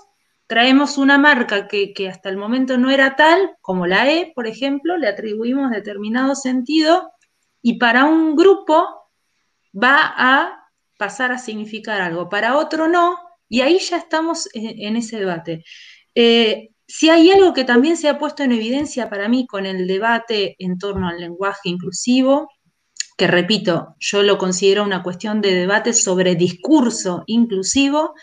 [0.48, 4.98] traemos una marca que, hasta el momento no era tal, como la E, por ejemplo,
[4.98, 7.12] le atribuimos determinado sentido
[7.62, 8.86] y para un grupo
[9.74, 13.18] va a pasar a significar algo, para otro no,
[13.50, 15.66] y ahí ya estamos en, ese debate.
[16.14, 19.88] Eh, si hay algo que también se ha puesto en evidencia para mí con el
[19.88, 22.50] debate en torno al lenguaje inclusivo,
[23.16, 28.14] que repito, yo lo considero una cuestión de debate sobre discurso inclusivo,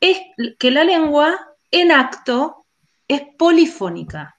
[0.00, 0.18] es
[0.58, 1.38] que la lengua
[1.70, 2.66] en acto
[3.08, 4.38] es polifónica.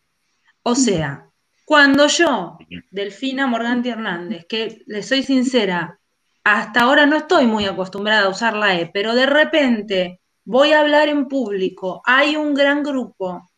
[0.63, 1.29] O sea,
[1.65, 2.57] cuando yo,
[2.91, 5.99] Delfina Morganti Hernández, que le soy sincera,
[6.43, 10.79] hasta ahora no estoy muy acostumbrada a usar la E, pero de repente voy a
[10.79, 13.51] hablar en público, hay un gran grupo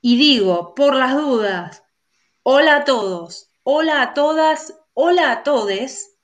[0.00, 1.82] y digo, por las dudas,
[2.42, 6.16] hola a todos, hola a todas, hola a todes,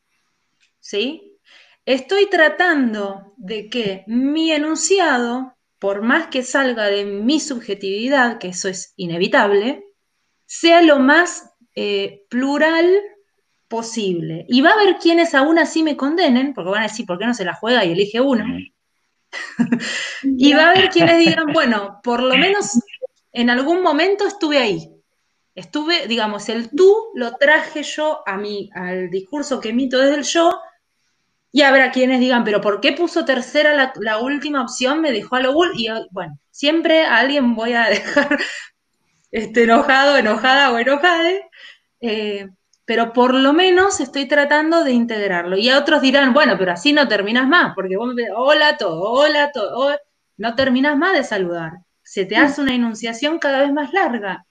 [0.79, 1.39] ¿sí?
[1.85, 8.69] Estoy tratando de que mi enunciado, por más que salga de mi subjetividad, que eso
[8.69, 9.85] es inevitable,
[10.47, 12.89] sea lo más eh, plural
[13.69, 14.47] posible.
[14.49, 17.27] Y va a haber quienes aún así me condenen, porque van a decir, ¿por qué
[17.27, 18.45] no se la juega y elige uno?
[20.23, 22.79] y va a haber quienes digan, bueno, por lo menos
[23.33, 25.00] en algún momento estuve ahí.
[25.55, 30.25] Estuve, digamos, el tú lo traje yo a mí, al discurso que emito desde el
[30.25, 30.61] yo,
[31.53, 35.01] y habrá quienes digan, pero ¿por qué puso tercera la, última opción?
[35.01, 38.39] Me dejó a lo Y bueno, siempre a alguien voy a dejar
[39.33, 41.49] este, enojado, enojada o enojade,
[42.01, 42.49] eh,
[42.85, 45.57] pero por lo menos estoy tratando de integrarlo.
[45.57, 49.03] Y a otros dirán, bueno, pero así no terminas más, porque vos me hola todo,
[49.03, 49.97] hola todo,
[50.37, 51.73] no terminas más de saludar
[52.11, 54.45] se te hace una enunciación cada vez más larga.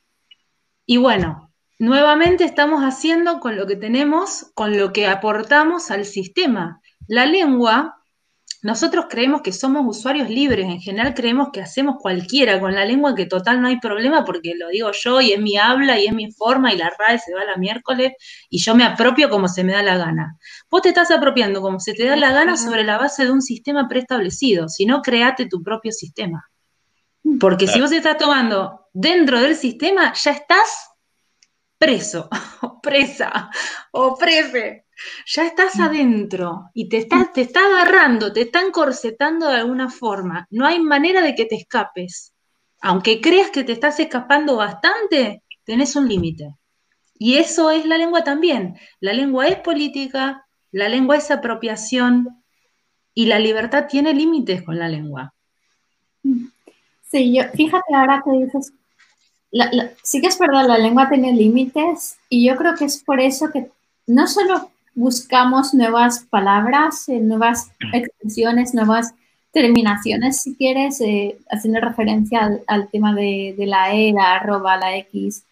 [0.91, 6.81] Y bueno, nuevamente estamos haciendo con lo que tenemos, con lo que aportamos al sistema.
[7.07, 8.01] La lengua,
[8.63, 13.13] nosotros creemos que somos usuarios libres, en general creemos que hacemos cualquiera con la lengua,
[13.13, 16.13] que total no hay problema porque lo digo yo y es mi habla y es
[16.13, 18.13] mi forma y la RAE se va la miércoles
[18.49, 20.39] y yo me apropio como se me da la gana.
[20.71, 23.43] Vos te estás apropiando como se te da la gana sobre la base de un
[23.43, 26.49] sistema preestablecido, si no, créate tu propio sistema.
[27.39, 30.89] Porque si vos estás tomando dentro del sistema, ya estás
[31.77, 32.29] preso,
[32.61, 33.49] o presa,
[33.91, 34.85] o prefe.
[35.25, 35.81] Ya estás mm.
[35.81, 40.45] adentro y te está, te está agarrando, te están corsetando de alguna forma.
[40.49, 42.33] No hay manera de que te escapes.
[42.81, 46.55] Aunque creas que te estás escapando bastante, tenés un límite.
[47.17, 48.77] Y eso es la lengua también.
[48.99, 52.43] La lengua es política, la lengua es apropiación
[53.13, 55.33] y la libertad tiene límites con la lengua.
[57.11, 58.73] Sí, yo, fíjate ahora que dices,
[60.03, 63.49] sí que es verdad, la lengua tiene límites y yo creo que es por eso
[63.51, 63.71] que
[64.05, 69.13] no solo buscamos nuevas palabras, eh, nuevas expresiones, nuevas
[69.51, 75.43] terminaciones, si quieres, eh, haciendo referencia al, tema de, la E, la arroba, la X.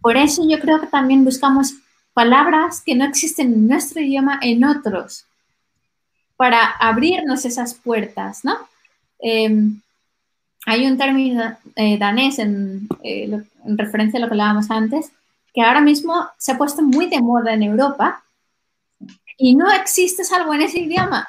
[0.00, 1.74] Por eso yo creo que también buscamos
[2.14, 5.26] palabras que no existen en nuestro idioma en otros,
[6.36, 8.56] para abrirnos esas puertas, ¿no?
[9.18, 9.80] Em,
[10.66, 13.30] hay un término eh, danés en, eh,
[13.64, 15.12] en, referencia a lo que hablábamos antes,
[15.54, 18.24] que ahora mismo se ha puesto muy de moda en Europa
[19.38, 21.28] y no existe salvo en ese idioma.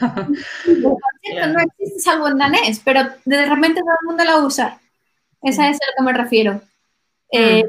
[0.00, 4.80] no existe salvo en danés, pero de repente todo el mundo lo usa.
[5.40, 6.60] Esa es a lo que me refiero.
[7.30, 7.64] Eh,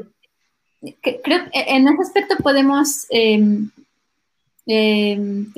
[0.80, 0.88] mm.
[1.22, 3.06] creo que en ese aspecto podemos
[4.66, 5.52] em,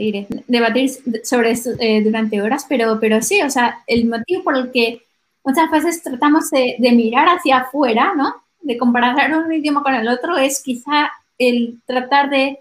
[0.46, 0.90] debatir
[1.24, 5.02] sobre esto eh, durante horas, pero, pero sí, o sea, el motivo por el que
[5.44, 8.34] muchas veces tratamos de, mirar hacia afuera, ¿no?
[8.60, 12.60] De comparar un idioma con el otro es quizá el tratar de,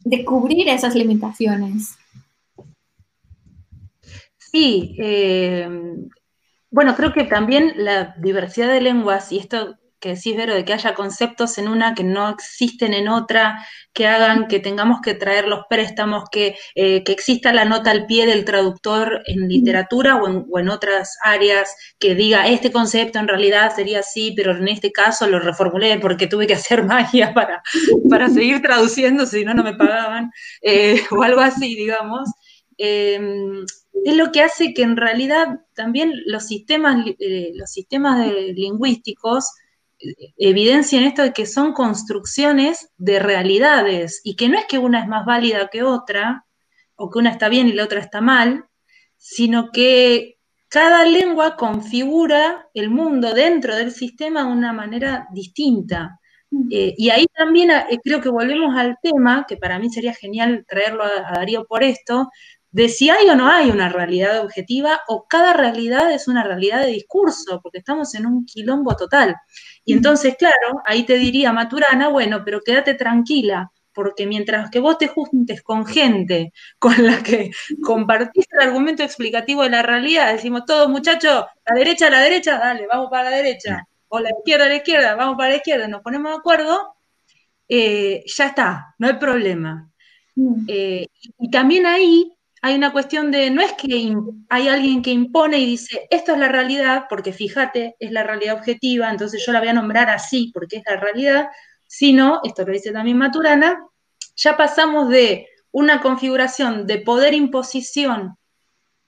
[0.00, 1.96] de cubrir esas limitaciones.
[4.38, 5.68] Sí, eh,
[6.70, 10.72] bueno, creo que también la diversidad de lenguas, y esto que decís, Vero, de que
[10.72, 15.46] haya conceptos en una que no existen en otra, que hagan que tengamos que traer
[15.46, 20.58] los préstamos, que, eh, que exista la nota al pie del traductor en literatura o
[20.58, 25.26] en, otras áreas, que diga, este concepto en realidad sería así, pero en este caso
[25.26, 27.62] lo reformulé porque tuve que hacer magia para,
[28.08, 30.30] para seguir traduciendo, si no, no me pagaban,
[30.62, 32.30] eh, o algo así, digamos.
[32.78, 33.66] Em,
[34.04, 39.50] es lo que hace que en realidad también los sistemas, eh, los sistemas lingüísticos
[40.36, 45.08] evidencian esto de que son construcciones de realidades y que no es que una es
[45.08, 46.46] más válida que otra,
[46.96, 48.66] o que una está bien y la otra está mal,
[49.16, 50.38] sino que
[50.68, 56.20] cada lengua configura el mundo dentro del sistema de una manera distinta.
[56.70, 60.64] Eh, y ahí también eh, creo que volvemos al tema, que para mí sería genial
[60.68, 62.28] traerlo a Darío por esto,
[62.72, 66.80] de si hay o no hay una realidad objetiva o cada realidad es una realidad
[66.80, 69.36] de discurso, porque estamos en un quilombo total.
[69.90, 74.98] Y entonces, claro, ahí te diría Maturana, bueno, pero quédate tranquila, porque mientras que vos
[74.98, 77.50] te juntes con gente con la que
[77.82, 82.86] compartís el argumento explicativo de la realidad, decimos todos muchachos, la derecha, la derecha, dale,
[82.86, 86.30] vamos para la derecha, o la izquierda, la izquierda, vamos para la izquierda, nos ponemos
[86.30, 86.94] de acuerdo,
[87.68, 89.90] eh, ya está, no hay problema.
[90.36, 90.66] Mm.
[90.68, 91.06] Eh,
[91.40, 92.32] y también ahí
[92.62, 94.14] hay una cuestión de, no es que
[94.48, 98.56] hay alguien que impone y dice, esto es la realidad, porque fíjate, es la realidad
[98.56, 101.48] objetiva, entonces yo la voy a nombrar así porque es la realidad,
[101.86, 103.82] sino, esto lo dice también Maturana,
[104.36, 108.36] ya pasamos de una configuración de poder imposición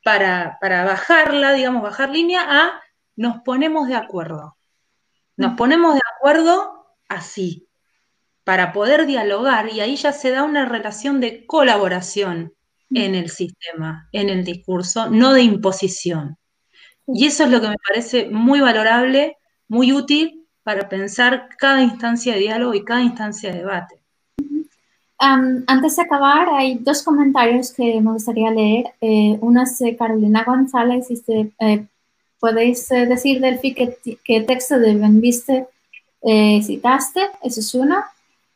[0.02, 2.80] para, para bajarla, digamos, bajar línea, a
[3.16, 4.56] nos ponemos de acuerdo.
[5.36, 7.68] Nos ponemos de acuerdo así,
[8.44, 12.54] para poder dialogar, y ahí ya se da una relación de colaboración
[12.94, 16.36] en el sistema, en el discurso, no de imposición.
[17.06, 19.36] Y eso es lo que me parece muy valorable,
[19.68, 23.96] muy útil para pensar cada instancia de diálogo y cada instancia de debate.
[25.18, 28.86] antes de acabar, hay dos comentarios que me gustaría leer.
[29.00, 31.08] Eh, uno es de Carolina González.
[31.08, 31.86] Dice, eh,
[32.40, 35.66] ¿podéis eh, decir, Delphi, qué, qué texto de Benviste
[36.62, 37.20] citaste?
[37.42, 38.04] Eso es uno.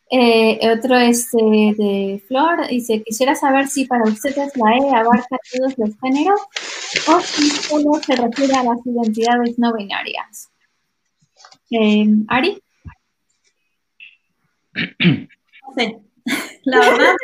[0.09, 5.77] Eh, otro es de, Flor, dice, quisiera saber si para ustedes la E abarca todos
[5.79, 6.41] los géneros
[7.09, 10.49] o si solo se refiere a las identidades no binarias.
[11.73, 12.63] Eh, Ari.
[14.75, 16.01] No sé,
[16.65, 17.15] la verdad,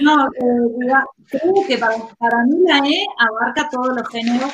[0.00, 0.92] no, eh,
[1.28, 4.52] creo que para, mí la E abarca todos los géneros.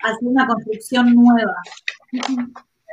[0.00, 1.54] Hace una construcción nueva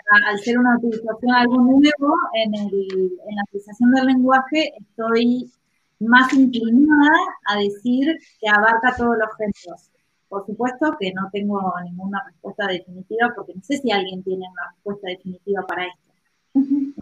[0.10, 5.52] al ser una utilización de algo nuevo en, la utilización del lenguaje, estoy
[6.00, 7.12] más inclinada
[7.46, 9.92] a decir que abarca todos los géneros.
[10.28, 14.72] Por supuesto que no tengo ninguna respuesta definitiva, porque no sé si alguien tiene una
[14.72, 17.02] respuesta definitiva para esto.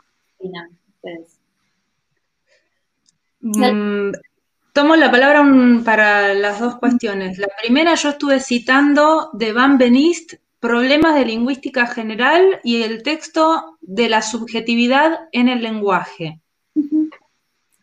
[0.95, 1.39] ustedes?
[3.39, 4.11] Mm,
[4.73, 5.43] tomo la palabra
[5.83, 7.37] para las dos cuestiones.
[7.37, 13.77] La primera, yo estuve citando de Van Benist Problemas de lingüística general y el texto
[13.79, 16.41] de la subjetividad en el lenguaje.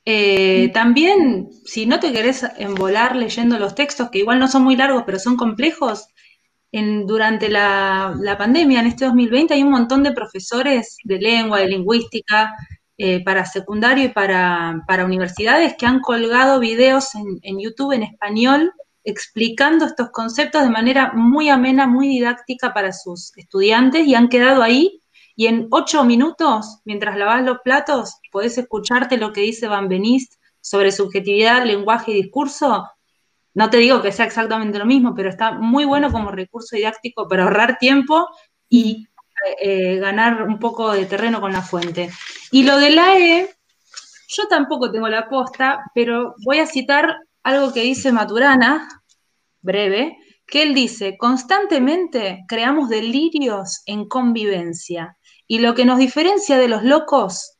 [0.07, 4.77] Eh, también, si no te querés embolar leyendo los textos, que igual no son muy
[4.77, 6.09] largos, pero son complejos,
[6.73, 11.69] en, durante la, pandemia, en este 2020, hay un montón de profesores de lengua, de
[11.69, 12.53] lingüística,
[12.99, 18.73] eh, para secundario y para, universidades que han colgado videos en, en YouTube en español
[19.05, 24.63] explicando estos conceptos de manera muy amena, muy didáctica para sus estudiantes y han quedado
[24.63, 25.01] ahí
[25.37, 30.35] y en ocho minutos, mientras lavas los platos, podés escucharte lo que dice Van Benist
[30.61, 32.89] sobre subjetividad, lenguaje y discurso.
[33.53, 37.29] No te digo que sea exactamente lo mismo, pero está muy bueno como recurso didáctico
[37.29, 38.29] para ahorrar tiempo
[38.69, 39.09] y
[39.61, 42.11] eh, ganar un poco de terreno con la fuente.
[42.53, 43.51] Y lo de la E,
[44.29, 48.89] yo tampoco tengo la posta, pero voy a citar algo que dice Maturana,
[49.61, 55.17] breve, que él dice, constantemente creamos delirios en convivencia
[55.47, 57.59] y lo que nos diferencia de los locos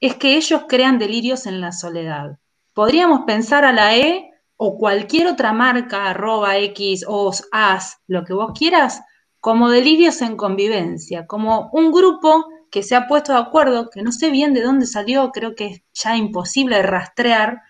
[0.00, 2.38] es que ellos crean delirios en la soledad.
[2.72, 8.34] Podríamos pensar a la E o cualquier otra marca, arroba X, OS, AS, lo que
[8.34, 9.00] vos quieras,
[9.40, 14.10] como delirios en convivencia, como un grupo que se ha puesto de acuerdo, que no
[14.10, 17.62] sé bien de dónde salió, creo que es ya imposible rastrear,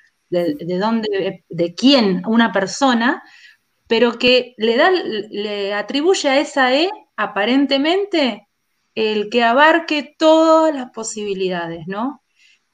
[0.42, 3.22] de, dónde, de quién una persona,
[3.86, 8.48] pero que le, da, le atribuye a esa E aparentemente
[8.94, 12.22] el que abarque todas las posibilidades, ¿no?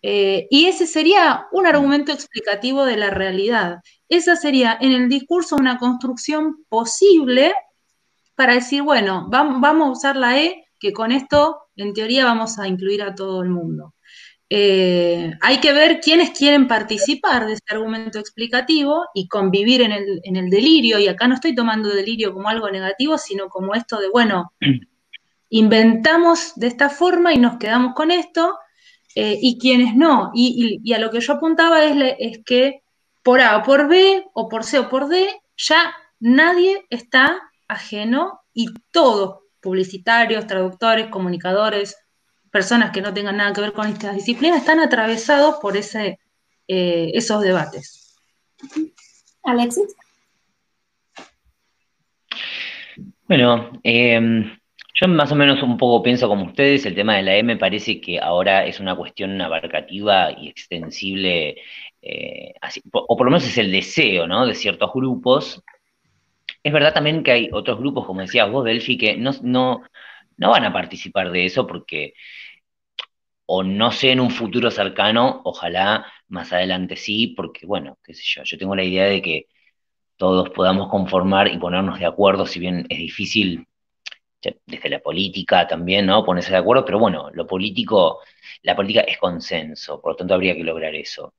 [0.03, 3.81] Eh, y ese sería un argumento explicativo de la realidad.
[4.09, 7.55] Esa sería en el discurso una construcción posible
[8.35, 12.59] para decir, bueno, vamos, vamos a usar la E, que con esto, en teoría, vamos
[12.59, 13.95] a incluir a todo el mundo.
[14.53, 20.51] Eh, hay que ver quiénes quieren participar de ese argumento explicativo y convivir en el,
[20.51, 24.53] delirio, y acá no estoy tomando delirio como algo negativo, sino como esto de, bueno,
[25.51, 28.59] inventamos de esta forma y nos quedamos con esto,
[29.14, 30.32] eh, y quienes no.
[30.34, 32.82] Y, a lo que yo apuntaba es, es que
[33.22, 38.40] por A o por B, o por C o por D, ya nadie está ajeno
[38.53, 41.96] y todos, publicitarios, traductores, comunicadores,
[42.51, 46.18] personas que no tengan nada que ver con estas disciplinas están atravesados por ese,
[46.68, 48.16] eh, esos debates.
[49.42, 49.94] Alexis.
[53.26, 54.59] Bueno, em,
[55.01, 58.01] yo más o menos un poco pienso como ustedes, el tema de la M parece
[58.01, 61.57] que ahora es una cuestión abarcativa y extensible,
[62.03, 62.55] eh,
[62.92, 64.46] o por lo menos es el deseo, ¿no?
[64.46, 65.62] De ciertos grupos.
[66.62, 69.82] Es verdad también que hay otros grupos, como decías vos, Delphi, que no, no,
[70.36, 72.14] no van a participar de eso porque
[73.53, 78.22] o no sé en un futuro cercano, ojalá más adelante sí, porque bueno, qué sé
[78.24, 79.46] yo, yo tengo la idea de que
[80.16, 83.66] todos podamos conformar y ponernos de acuerdo, si bien es difícil
[84.40, 86.24] desde la política también, ¿no?
[86.24, 88.20] Ponerse de acuerdo, pero bueno, lo político,
[88.62, 91.34] la política es consenso, por lo tanto habría que lograr eso.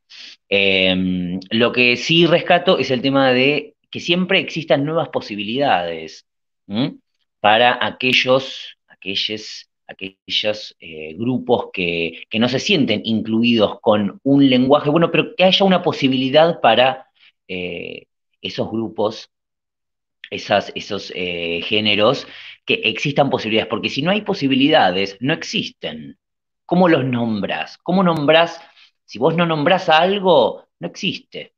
[0.49, 6.25] Em, lo que sí rescato es el tema de que siempre existan nuevas posibilidades
[7.39, 15.11] para aquellos, aquellos, aquellos eh, grupos que, no se sienten incluidos con un lenguaje, bueno,
[15.11, 17.07] pero que haya una posibilidad para
[17.47, 18.07] eh,
[18.41, 19.31] esos grupos,
[20.29, 22.27] esas, esos eh, géneros,
[22.65, 26.17] que existan posibilidades, porque si no hay posibilidades, no existen.
[26.65, 27.77] ¿Cómo los nombras?
[27.79, 28.59] ¿Cómo nombras?
[29.05, 31.53] Si vos no nombras algo, no existe.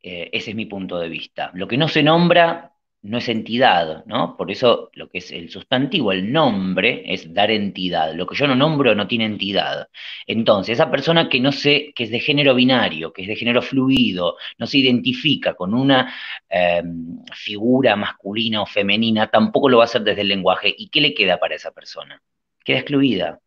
[0.00, 1.50] Ese es mi punto de vista.
[1.54, 4.36] Lo que no se nombra no es entidad, ¿no?
[4.36, 8.14] Por eso lo que es el sustantivo, el nombre, es dar entidad.
[8.14, 9.88] Lo que yo no nombro no tiene entidad.
[10.26, 13.62] Entonces, esa persona que no sé, que es de género binario, que es de género
[13.62, 16.12] fluido, no se identifica con una
[16.48, 20.74] em, figura masculina o femenina, tampoco lo va a hacer desde el lenguaje.
[20.76, 22.22] ¿Y qué le queda para esa persona?
[22.64, 23.40] Queda excluida.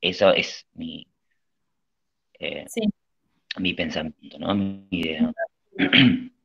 [0.00, 1.06] Eso es mi,
[2.38, 2.66] eh,
[3.58, 4.54] mi pensamiento, ¿no?
[4.54, 5.32] Mi idea.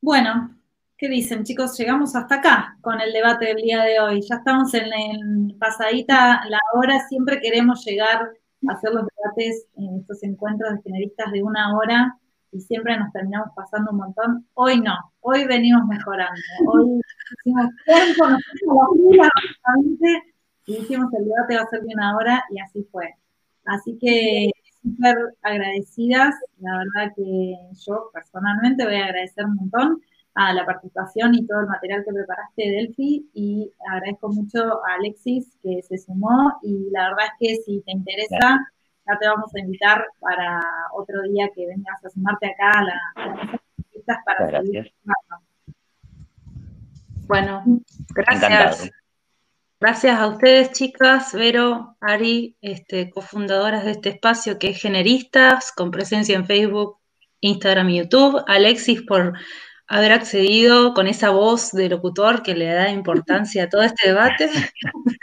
[0.00, 0.56] Bueno,
[0.96, 1.76] ¿qué dicen chicos?
[1.76, 4.20] Llegamos hasta acá con el debate del día de hoy.
[4.22, 8.30] Ya estamos en, pasadita la hora, siempre queremos llegar
[8.68, 12.16] a hacer los debates en estos encuentros de generistas de una hora
[12.52, 14.46] y siempre nos terminamos pasando un montón.
[14.54, 16.40] Hoy no, hoy venimos mejorando.
[16.68, 17.00] Hoy
[17.40, 18.76] hicimos tiempo, nos pusimos
[19.16, 20.22] la fila
[20.66, 23.14] y dijimos el debate va a ser de una hora y así fue.
[23.64, 24.50] Así que
[24.82, 26.34] súper agradecidas.
[26.58, 27.54] La verdad que
[27.86, 30.00] yo personalmente voy a agradecer un montón
[30.34, 35.58] a la participación y todo el material que preparaste, Delphi, y agradezco mucho a Alexis
[35.62, 38.38] que se sumó y la verdad es que si te interesa,
[39.06, 40.60] ya te vamos a invitar para
[40.94, 43.60] otro día que vengas a sumarte acá a la,
[44.24, 44.88] para gracias.
[47.26, 47.62] Bueno,
[48.14, 48.90] gracias.
[49.80, 55.92] Gracias a ustedes, chicas, Vero, Ari, este, cofundadoras de este espacio que es Generistas, con
[55.92, 56.98] presencia en Facebook,
[57.40, 58.42] Instagram y YouTube.
[58.48, 59.34] Alexis por
[59.86, 64.50] haber accedido con esa voz de locutor que le da importancia a todo este debate.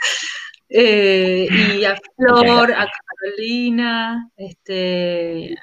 [0.68, 1.46] Eh,
[1.78, 5.54] y a Flor, a Carolina, este,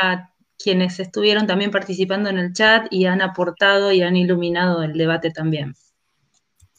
[0.00, 4.94] a quienes estuvieron también participando en el chat y han aportado y han iluminado el
[4.94, 5.74] debate también.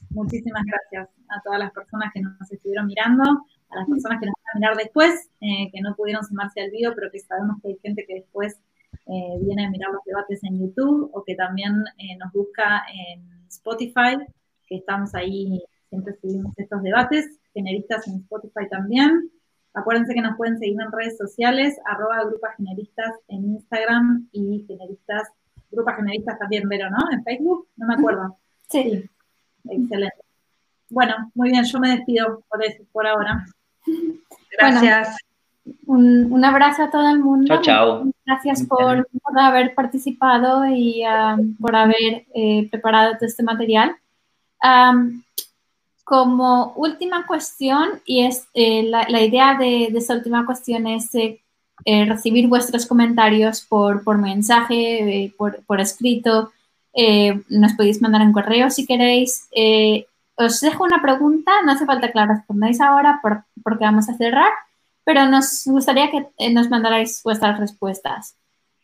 [0.09, 3.23] Muchísimas gracias a todas las personas que nos estuvieron mirando,
[3.69, 6.71] a las personas que nos van a mirar después, eh, que no pudieron sumarse al
[6.71, 8.59] video, pero que sabemos que hay gente que después
[9.07, 13.47] eh, viene a mirar los debates en YouTube o que también eh, nos busca en
[13.47, 14.17] Spotify,
[14.67, 19.29] que estamos ahí, siempre subimos estos debates, generistas en Spotify también.
[19.73, 25.29] Acuérdense que nos pueden seguir en redes sociales, arroba grupas generistas en Instagram y generistas,
[25.71, 27.11] grupas generistas también, pero ¿no?
[27.11, 28.37] En Facebook, no me acuerdo.
[28.69, 29.09] sí.
[29.65, 30.22] Excelente.
[30.93, 33.45] Bueno, muy bien, yo me despido por, eso, por ahora.
[34.57, 35.17] Gracias.
[35.87, 37.47] un, abrazo a todo el mundo.
[37.47, 38.03] Chao, chao.
[38.25, 43.95] Gracias por, haber participado y um, por haber eh, preparado todo este material.
[44.63, 45.23] Um,
[46.03, 51.39] como última cuestión, y es eh, la, idea de, esta última cuestión es eh,
[52.05, 56.51] recibir vuestros comentarios por, por mensaje, por, por, escrito,
[56.93, 59.47] eh, nos podéis mandar un correo si queréis.
[60.37, 64.15] Eh, os dejo una pregunta, no hace falta que la respondáis ahora porque vamos a
[64.15, 64.51] cerrar,
[65.03, 68.35] pero nos gustaría que eh, nos mandarais vuestras respuestas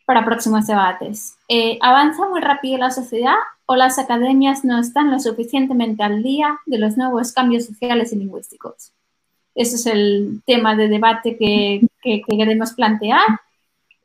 [0.06, 1.36] para próximos debates.
[1.82, 3.36] ¿Avanza muy rápido la sociedad
[3.68, 8.16] o las academias no están lo suficientemente al día de los nuevos cambios sociales y
[8.16, 8.92] lingüísticos?
[9.54, 13.22] Ese es el tema de debate que queremos plantear.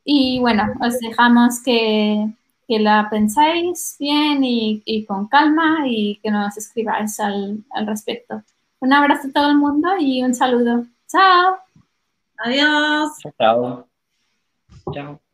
[0.03, 2.29] Y bueno, os dejamos que
[2.67, 8.43] que la pensáis bien y, con calma y que nos escribáis al, al respecto.
[8.79, 10.85] Un abrazo a todo el mundo y un saludo.
[11.07, 11.57] Chao.
[12.37, 13.11] Adiós.
[13.37, 13.87] Chao.
[14.93, 15.24] Chao.